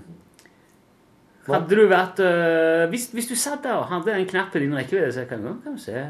[1.47, 4.76] Hadde du vært eh, hvis, hvis du satt der og hadde den knappen i din
[4.78, 6.04] rekkevidde, så kan du se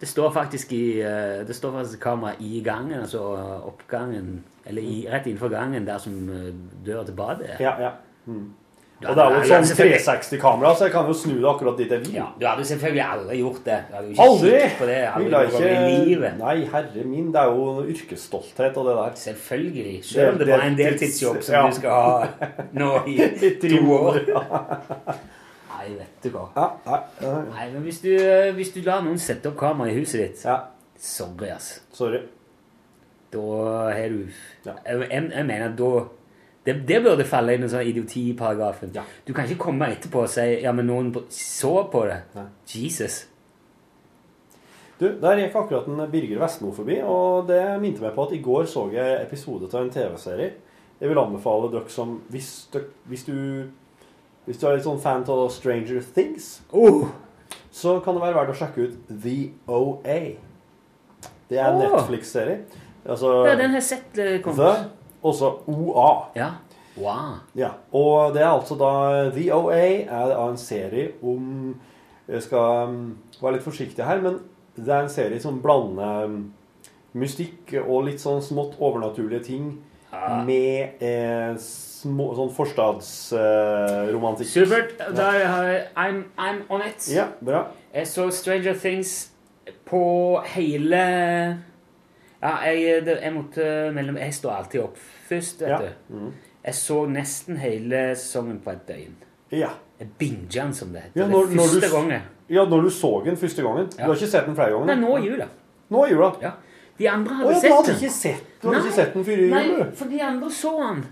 [0.00, 3.20] Det står faktisk i eh, Det står faktisk kamera i gangen, altså
[3.68, 6.54] oppgangen Eller i, rett innenfor gangen der som eh,
[6.86, 7.60] døra til badet er.
[7.60, 7.90] Ja, ja.
[8.26, 8.48] Mm.
[9.00, 11.88] Og det er jo et sånn 360-kamera, så jeg kan jo snu det akkurat dit
[11.88, 12.16] jeg vil.
[12.18, 13.78] Ja, du hadde selvfølgelig aldri gjort det.
[13.88, 14.58] Du hadde jo ikke Aldri!
[14.76, 16.34] på det aldri Ville i ikke livet.
[16.42, 19.16] Nei, herre min, det er jo yrkesstolthet og det der.
[19.22, 19.94] Selvfølgelig.
[20.04, 21.62] Selv om det Det- det er en deltidsjobb som ja.
[21.66, 22.26] du skal ha
[22.76, 23.16] nå i
[23.62, 24.20] to år.
[25.80, 26.42] Nei, vet du hva.
[26.56, 27.44] Ja, nei, nei.
[27.54, 28.10] Nei, men hvis du,
[28.58, 30.58] hvis du lar noen sette opp kamera i huset ditt ja.
[31.00, 31.78] Sorry, ass.
[31.96, 32.20] Sorry.
[33.32, 33.40] Da
[33.94, 34.26] har du
[34.66, 34.74] Ja.
[34.84, 35.90] jeg, jeg, at da...
[36.66, 38.92] det, det burde falle inn i sånn idiotiparagrafen.
[38.92, 39.06] Ja.
[39.24, 42.20] Du kan ikke komme etterpå og si ja, men noen så på det.
[42.36, 42.46] Nei.
[42.68, 43.22] Jesus.
[45.00, 48.42] Du, Der gikk akkurat en Birger Vestmo forbi, og det minte meg på at i
[48.44, 50.50] går så jeg episode av en TV-serie.
[51.00, 53.32] Jeg vil anbefale dere som Hvis, dere, hvis du
[54.50, 57.04] Hvis du er litt sånn fan av Stranger Things, Oh,
[57.70, 59.34] så kan det være verdt å sjekke ut The
[59.70, 60.16] OA.
[61.46, 61.92] Det er en Åh.
[61.92, 62.64] Netflix-serie.
[63.06, 64.42] Altså ja, den har jeg sett eh.
[64.42, 64.72] The,
[65.22, 66.08] også OA.
[66.34, 66.48] Ja.
[66.96, 67.36] Wow.
[67.54, 68.90] Ja, og det er altså da
[69.30, 71.76] The OA er da en serie om
[72.26, 72.98] Jeg skal um,
[73.38, 74.40] være litt forsiktig her, men
[74.74, 76.42] det er en serie som blander um,
[77.14, 79.70] mystikk og litt sånn smått overnaturlige ting.
[80.46, 84.48] Med eh, små, sånn forstadsromantikk.
[84.50, 84.94] Supert.
[85.16, 87.06] Da har jeg I'm, I'm on it.
[87.14, 87.66] Ja, bra.
[87.94, 89.30] Jeg så Stranger Things
[89.86, 90.02] på
[90.54, 91.00] hele
[92.40, 94.96] Ja, jeg, det, jeg måtte mellom Jeg står alltid opp
[95.28, 95.78] først, vet Ja.
[95.78, 96.14] du.
[96.16, 96.30] Mhm.
[96.64, 99.14] Jeg så nesten hele sesongen på et døgn.
[99.50, 99.68] Ja.
[100.20, 101.20] Den, som det heter.
[101.20, 102.22] Ja, når- første du- gangen.
[102.48, 103.86] ja, når du så den første gangen.
[103.96, 104.86] Du har ikke sett den flere ganger?
[104.86, 105.46] Nei, nå i jula.
[105.90, 106.32] Nå i jula.
[106.42, 106.50] Ja.
[107.00, 107.96] De andre hadde ja, sett den.
[107.96, 108.84] ikke sett, du hadde Nei.
[108.86, 109.84] ikke sett den før i jul?
[109.96, 111.02] for de andre så den.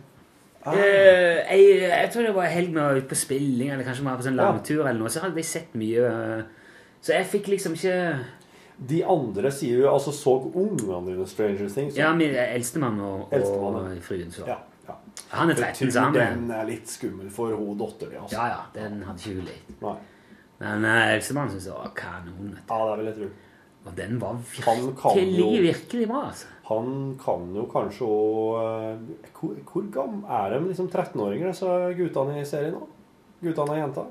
[0.68, 0.74] Ah.
[0.74, 4.02] Eh, jeg, jeg tror det var en helg vi var ute på spilling, eller kanskje
[4.04, 6.10] vi var på sånn langtur, eller noe, så hadde de sett mye.
[6.12, 6.42] eh,
[7.00, 7.94] Så jeg fikk liksom ikke
[8.90, 11.96] De andre sier jo altså så ungene dine Stranger Things.
[11.96, 14.44] Ja, min eldstemann og, og fruen så.
[14.46, 14.58] ja.
[14.86, 14.94] ja.
[15.32, 18.20] Han er Jeg 13 tror er den er litt skummel for hun dattera di.
[18.20, 18.36] Altså.
[18.36, 19.82] Ja, ja, den hadde ikke hun likt.
[20.60, 22.52] Men uh, eldstemann syns det var kanon.
[22.54, 22.72] vet du.
[22.74, 23.28] Ja, det vil jeg tro.
[23.88, 26.46] Og den var virkelig, jo- virkelig bra, altså.
[26.68, 26.88] Han
[27.24, 28.98] kan jo kanskje òg
[29.38, 31.66] Hvor, hvor gammel er de liksom 13-åringer, disse
[31.96, 32.82] guttene i serien nå?
[33.42, 34.02] Guttene og jenta?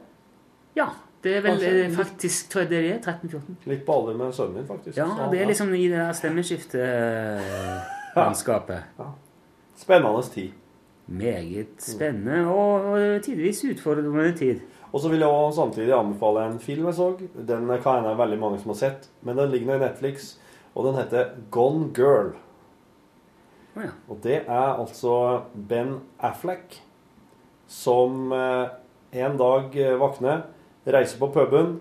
[0.78, 0.86] Ja,
[1.24, 3.56] det er vel Kanskje eh, faktisk tror jeg det er 13-14.
[3.70, 4.96] Litt på alder med sønnen min, faktisk.
[4.98, 8.80] Ja, det er liksom i det der stemmeskiftelandskapet.
[9.84, 10.52] Spennende tid.
[11.08, 14.60] Meget spennende og, og tidvis utfordrende tid.
[14.92, 17.12] Og så vil jeg også samtidig anbefale en film jeg så.
[17.48, 20.36] Den kan hende veldig mange som har sett, men den ligger nå i Netflix,
[20.76, 22.34] og den heter Gone Girl.
[23.76, 23.92] Oh, ja.
[24.10, 26.80] Og det er altså Ben Affleck
[27.68, 28.70] som eh,
[29.20, 30.48] en dag eh, våkner,
[30.88, 31.80] reiser på puben,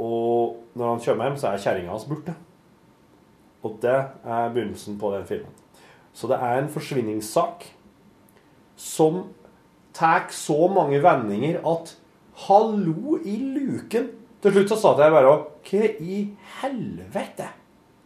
[0.00, 2.34] og når han kommer hjem, så er kjerringa hans borte.
[3.62, 3.92] Og det
[4.24, 5.52] er begynnelsen på den filmen.
[6.12, 7.68] Så det er en forsvinningssak
[8.76, 9.22] som
[9.94, 11.94] tar så mange vendinger at
[12.34, 14.08] Hallo i luken!
[14.42, 16.22] Til slutt så satt jeg bare og Hva i
[16.60, 17.50] helvete?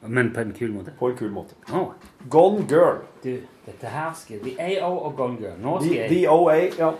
[0.06, 0.92] Men på en kul måte.
[0.98, 1.56] På en kul måte.
[1.72, 1.94] Oh.
[2.30, 3.00] Gone Girl.
[3.24, 5.56] du, dette her skal The AO og Gone Girl.
[5.62, 6.58] Nå skal The, jeg the OA.
[6.78, 6.90] Ja.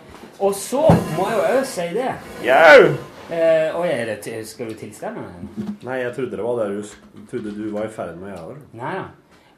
[0.41, 0.81] Og så
[1.17, 2.09] må jeg jo òg si det.
[2.47, 2.81] Jau!
[3.27, 5.23] Eh, og er det skal du tilstemme?
[5.83, 8.59] Nei, jeg trodde det var det du trodde du var i ferd med å gjøre.
[8.79, 9.07] Nei da.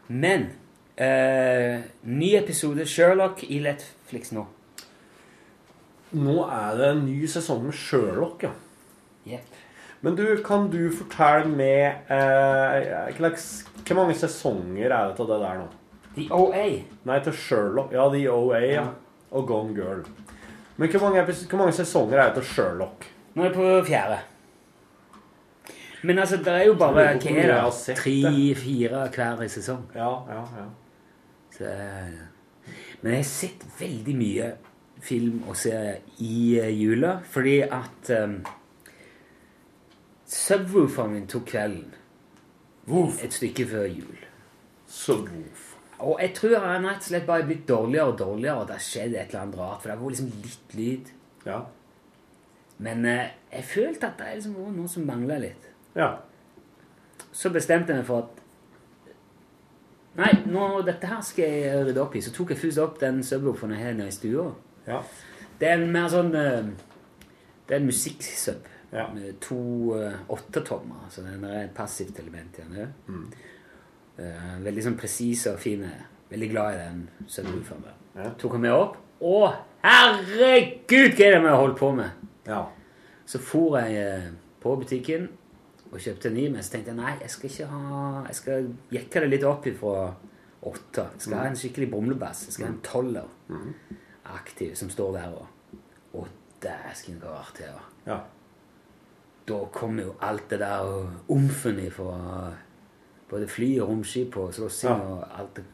[0.09, 0.47] Men
[0.97, 4.47] eh, ny episode Sherlock i Netflix nå.
[6.17, 8.55] Nå er det en ny sesong med Sherlock, ja.
[9.29, 9.59] Yep.
[10.01, 15.59] Men du, kan du fortelle meg eh, Hvor mange sesonger er det til det der
[15.59, 15.67] nå?
[16.15, 16.65] The OA.
[17.09, 17.93] Nei, til Sherlock.
[17.95, 18.87] Ja, The OA, ja.
[19.31, 20.07] Og Gone Girl.
[20.79, 23.09] Men hvor mange, hvor mange sesonger er det til Sherlock?
[23.35, 24.19] Nå er jeg på fjerde.
[26.03, 27.97] Men altså, det er jo bare hva er det?
[27.99, 29.83] tre-fire hver i sesong.
[29.95, 30.67] Ja, ja, ja.
[31.57, 34.51] Så, eh, men jeg har sett veldig mye
[35.01, 38.41] film og serie i eh, jula, fordi at um,
[40.29, 41.95] Subwooferen min tok kvelden
[43.23, 44.21] et stykke før jul.
[44.87, 45.65] Subwoof.
[45.99, 48.77] Og jeg tror han rett og slett bare er blitt dårligere og dårligere, og det
[48.77, 51.11] har skjedd et eller annet rart, for det var liksom litt lyd.
[51.47, 51.59] Ja.
[52.79, 55.69] Men eh, jeg følte at det liksom var noe som mangla litt.
[55.97, 56.13] Ja.
[57.33, 58.45] Så bestemte jeg meg for at
[60.19, 62.23] Nei, nå, dette her skal jeg rydde opp i.
[62.25, 64.49] Så tok jeg først opp den subwooferen jeg har nede i stua.
[64.89, 65.03] Ja.
[65.61, 66.69] Det er en mer sånn eh,
[67.69, 69.09] Det er en musikksub Ja.
[69.13, 69.59] med to
[70.01, 71.03] uh, åttetommer.
[71.13, 72.95] Så det er et passivt element i den.
[73.07, 73.27] Mm.
[74.19, 75.83] Eh, veldig sånn presis og fin.
[76.31, 77.85] Veldig glad i den subwooferen.
[78.17, 78.31] Ja.
[78.41, 78.97] Tok han med opp.
[79.21, 79.43] Å,
[79.85, 82.25] herregud, hva er det vi har holdt på med?
[82.49, 82.65] ja.
[83.29, 84.31] Så for jeg eh,
[84.63, 85.27] på butikken
[85.93, 88.69] og kjøpte en ny, men så tenkte jeg nei, jeg skal ikke ha Jeg skal
[88.97, 90.15] jekke det litt opp ifra
[90.65, 91.05] åtte.
[91.19, 92.47] Jeg skal ha en skikkelig brumlebass.
[92.49, 93.29] Jeg skal ha en toller
[94.35, 95.47] aktiv som står der og
[96.19, 96.27] Å,
[96.63, 97.89] dæsken, hva artig det var.
[98.07, 98.19] ja.
[99.49, 100.89] Da kommer jo alt det der
[101.33, 102.53] omfen ifra
[103.31, 104.97] både fly og romskip og slåssing Ja.
[105.15, 105.65] og alt det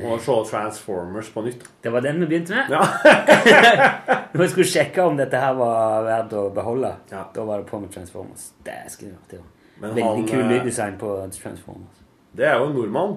[0.00, 1.64] Må se Transformers på nytt.
[1.82, 2.70] Det var den vi begynte med.
[2.70, 2.80] Ja.
[4.34, 7.24] Når jeg skulle sjekke om dette her var verdt å beholde, Ja.
[7.34, 8.52] da var det på med Transformers.
[8.64, 9.40] Det skulle vært det
[9.80, 12.02] Veldig han, kul eh, lyddesign på Transformers.
[12.36, 13.16] Det er jo en nordmann.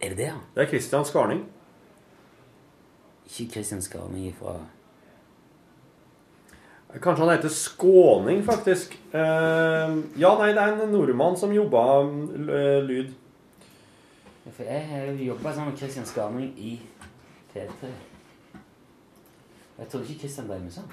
[0.00, 0.36] Er det det, ja?
[0.54, 1.44] Det er Christian Skarning.
[3.28, 4.56] Ikke Kristian Skarning ifra
[6.88, 8.94] Kanskje han heter Skåning, faktisk.
[9.12, 13.10] Uh, ja, nei, det er en nordmann som jobba uh, lyd.
[14.56, 16.78] For jeg har jo jobba sammen med Kristian Skarning i
[17.52, 17.90] P3.
[19.78, 20.88] Jeg trodde ikke Kristian ble med sånn.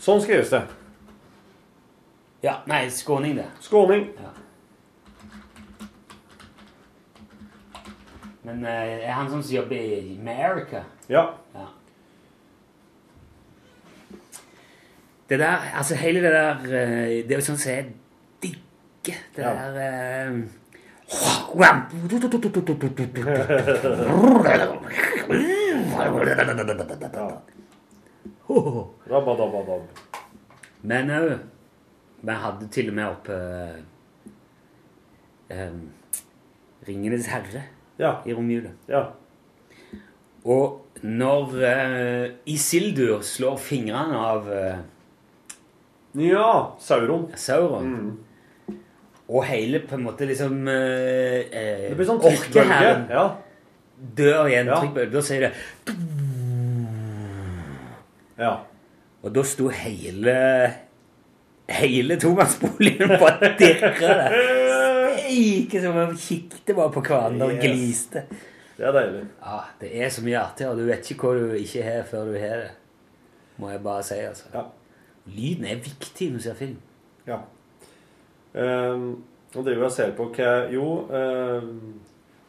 [0.00, 0.62] Sånn skrives det.
[2.46, 3.50] Ja, nei, skåning, det.
[3.60, 4.06] Skåning.
[4.16, 4.30] Ja.
[8.50, 10.82] Men uh, er han som jobber i America?
[11.08, 11.26] Ja.
[11.54, 11.66] Ja.
[15.30, 17.92] Det der, altså hele det der eh, Det er jo sånn som jeg
[18.42, 19.20] digger.
[19.36, 19.52] Det Ja.
[19.54, 20.38] der uh,
[30.82, 31.38] Men òg
[32.22, 33.36] Vi hadde til og med oppe
[35.50, 35.80] um,
[36.88, 37.62] Ringenes herre
[38.00, 38.14] Ja.
[38.24, 38.70] i romjula.
[38.88, 39.02] Ja.
[40.48, 44.80] Og når uh, Isildur slår fingrene av uh,
[46.20, 46.72] Ja.
[46.80, 47.28] Sauron.
[47.38, 47.92] Sauron
[49.30, 50.74] Og hele på en måte liksom uh,
[51.52, 52.90] Det blir sånn trykkbølge.
[53.12, 53.26] Ja.
[54.16, 54.80] dør i en Ja.
[54.80, 55.12] trykkbølge.
[55.14, 55.52] Da sier det
[58.40, 58.54] ja.
[59.22, 60.36] Og da sto hele
[61.70, 64.32] Hele tomannsboligen på å dirre der.
[65.30, 68.24] Ikke som om vi kikket bare på hverandre og gliste.
[68.76, 69.22] Det er deilig.
[69.44, 72.24] Ja, Det er så mye artig, og Du vet ikke hva du ikke har før
[72.30, 72.70] du har det.
[73.60, 74.44] Må jeg bare si, altså.
[74.54, 74.62] Ja.
[75.26, 76.78] Lyden er viktig når du ser film.
[77.26, 77.38] ja.
[78.54, 79.22] Um,
[79.54, 82.00] nå driver jeg og ser på hva Jo, um,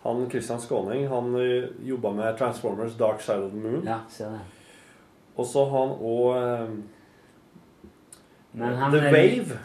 [0.02, 3.84] han Christian Skåning han uh, jobba med Transformers Dark Side of the Moon.
[3.86, 4.40] Ja, ser det.
[5.38, 6.80] Og så han òg um,
[8.64, 9.60] han The Wave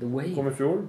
[0.00, 0.34] The Wave.
[0.34, 0.82] kom i fjor.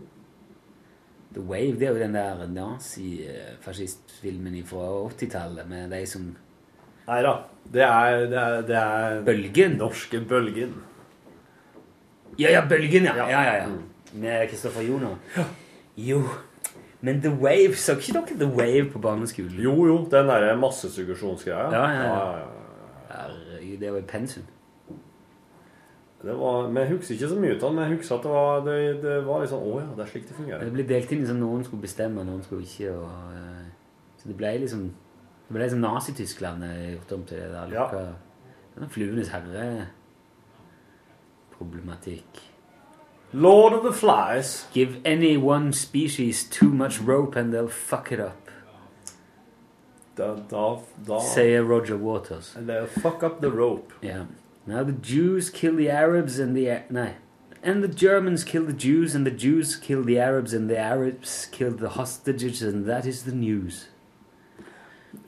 [1.33, 6.35] The Wave, det er jo den der nazifascistfilmen fra 80-tallet med de som
[7.03, 7.33] Nei da.
[7.73, 9.71] Det er, det er, det er Bølgen?
[9.79, 10.73] norske Bølgen.
[12.39, 13.15] Ja, ja, Bølgen, ja.
[13.17, 13.25] Ja.
[13.29, 13.67] ja, ja, ja.
[14.13, 15.15] Med Kristoffer Joner.
[15.97, 16.21] Jo.
[17.01, 19.59] Men The Wave, så ikke dere The Wave på barneskolen?
[19.59, 19.97] Jo, jo.
[20.11, 21.57] Den derre massesuggesjonsgreia.
[21.75, 22.03] Ja, ja, ja.
[22.07, 22.43] ja, ja.
[23.09, 24.43] Herregud, det var jo pensum.
[26.23, 28.31] Det var, men Jeg husker ikke så mye av den, men jeg husker at det
[28.31, 30.61] var, det, det var litt sånn Å ja, det er slik det fungerer.
[30.63, 32.89] Det ble delt inn sånn noen skulle bestemme, noen skulle ikke.
[32.95, 33.65] Og, eh,
[34.21, 34.83] så det ble liksom
[35.43, 37.67] Det ble liksom Nazi-Tyskland eh, gjort om til det der.
[37.75, 37.85] Ja.
[37.91, 38.15] Like,
[38.77, 42.31] den Fluenes herre-problematikk.
[43.33, 44.67] Lord of the Flies.
[44.73, 48.39] Give any one species too much rope and they'll fuck it up,
[50.15, 52.53] Da, da, da sier Roger Waters.
[52.53, 53.91] They'll fuck up the rope.
[54.01, 54.25] Yeah.
[54.65, 57.13] Now the Jews kill the Arabs and the Nei.
[57.63, 61.47] and the Germans kill the Jews and the Jews kill the Arabs and the Arabs
[61.51, 63.87] kill the hostages and that is the news.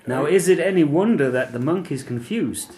[0.08, 2.72] Now is it any wonder that the monk is confused?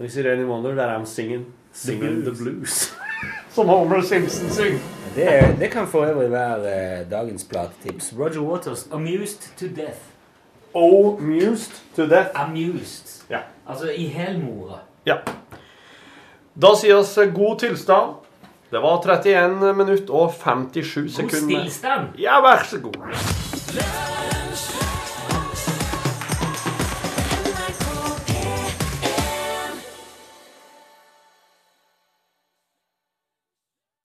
[0.00, 2.40] Is it any wonder that I'm singing Singing the blues.
[2.40, 2.92] blues?
[3.54, 4.78] Som Homer Simpson synger.
[5.14, 8.14] Det, er, det kan for øvrig være eh, dagens platetips.
[8.18, 10.02] Roger Waters, 'Amused to Death'.
[10.74, 12.28] Oh, amused to death.
[12.34, 13.24] Amused.
[13.30, 13.38] Ja.
[13.68, 14.78] Altså i helmora.
[15.06, 15.20] Ja.
[16.56, 18.22] Da sier oss god tilstand.
[18.70, 21.40] Det var 31 minutt og 57 sekunder.
[21.40, 22.18] God tilstand?
[22.18, 22.98] Ja, vær så god.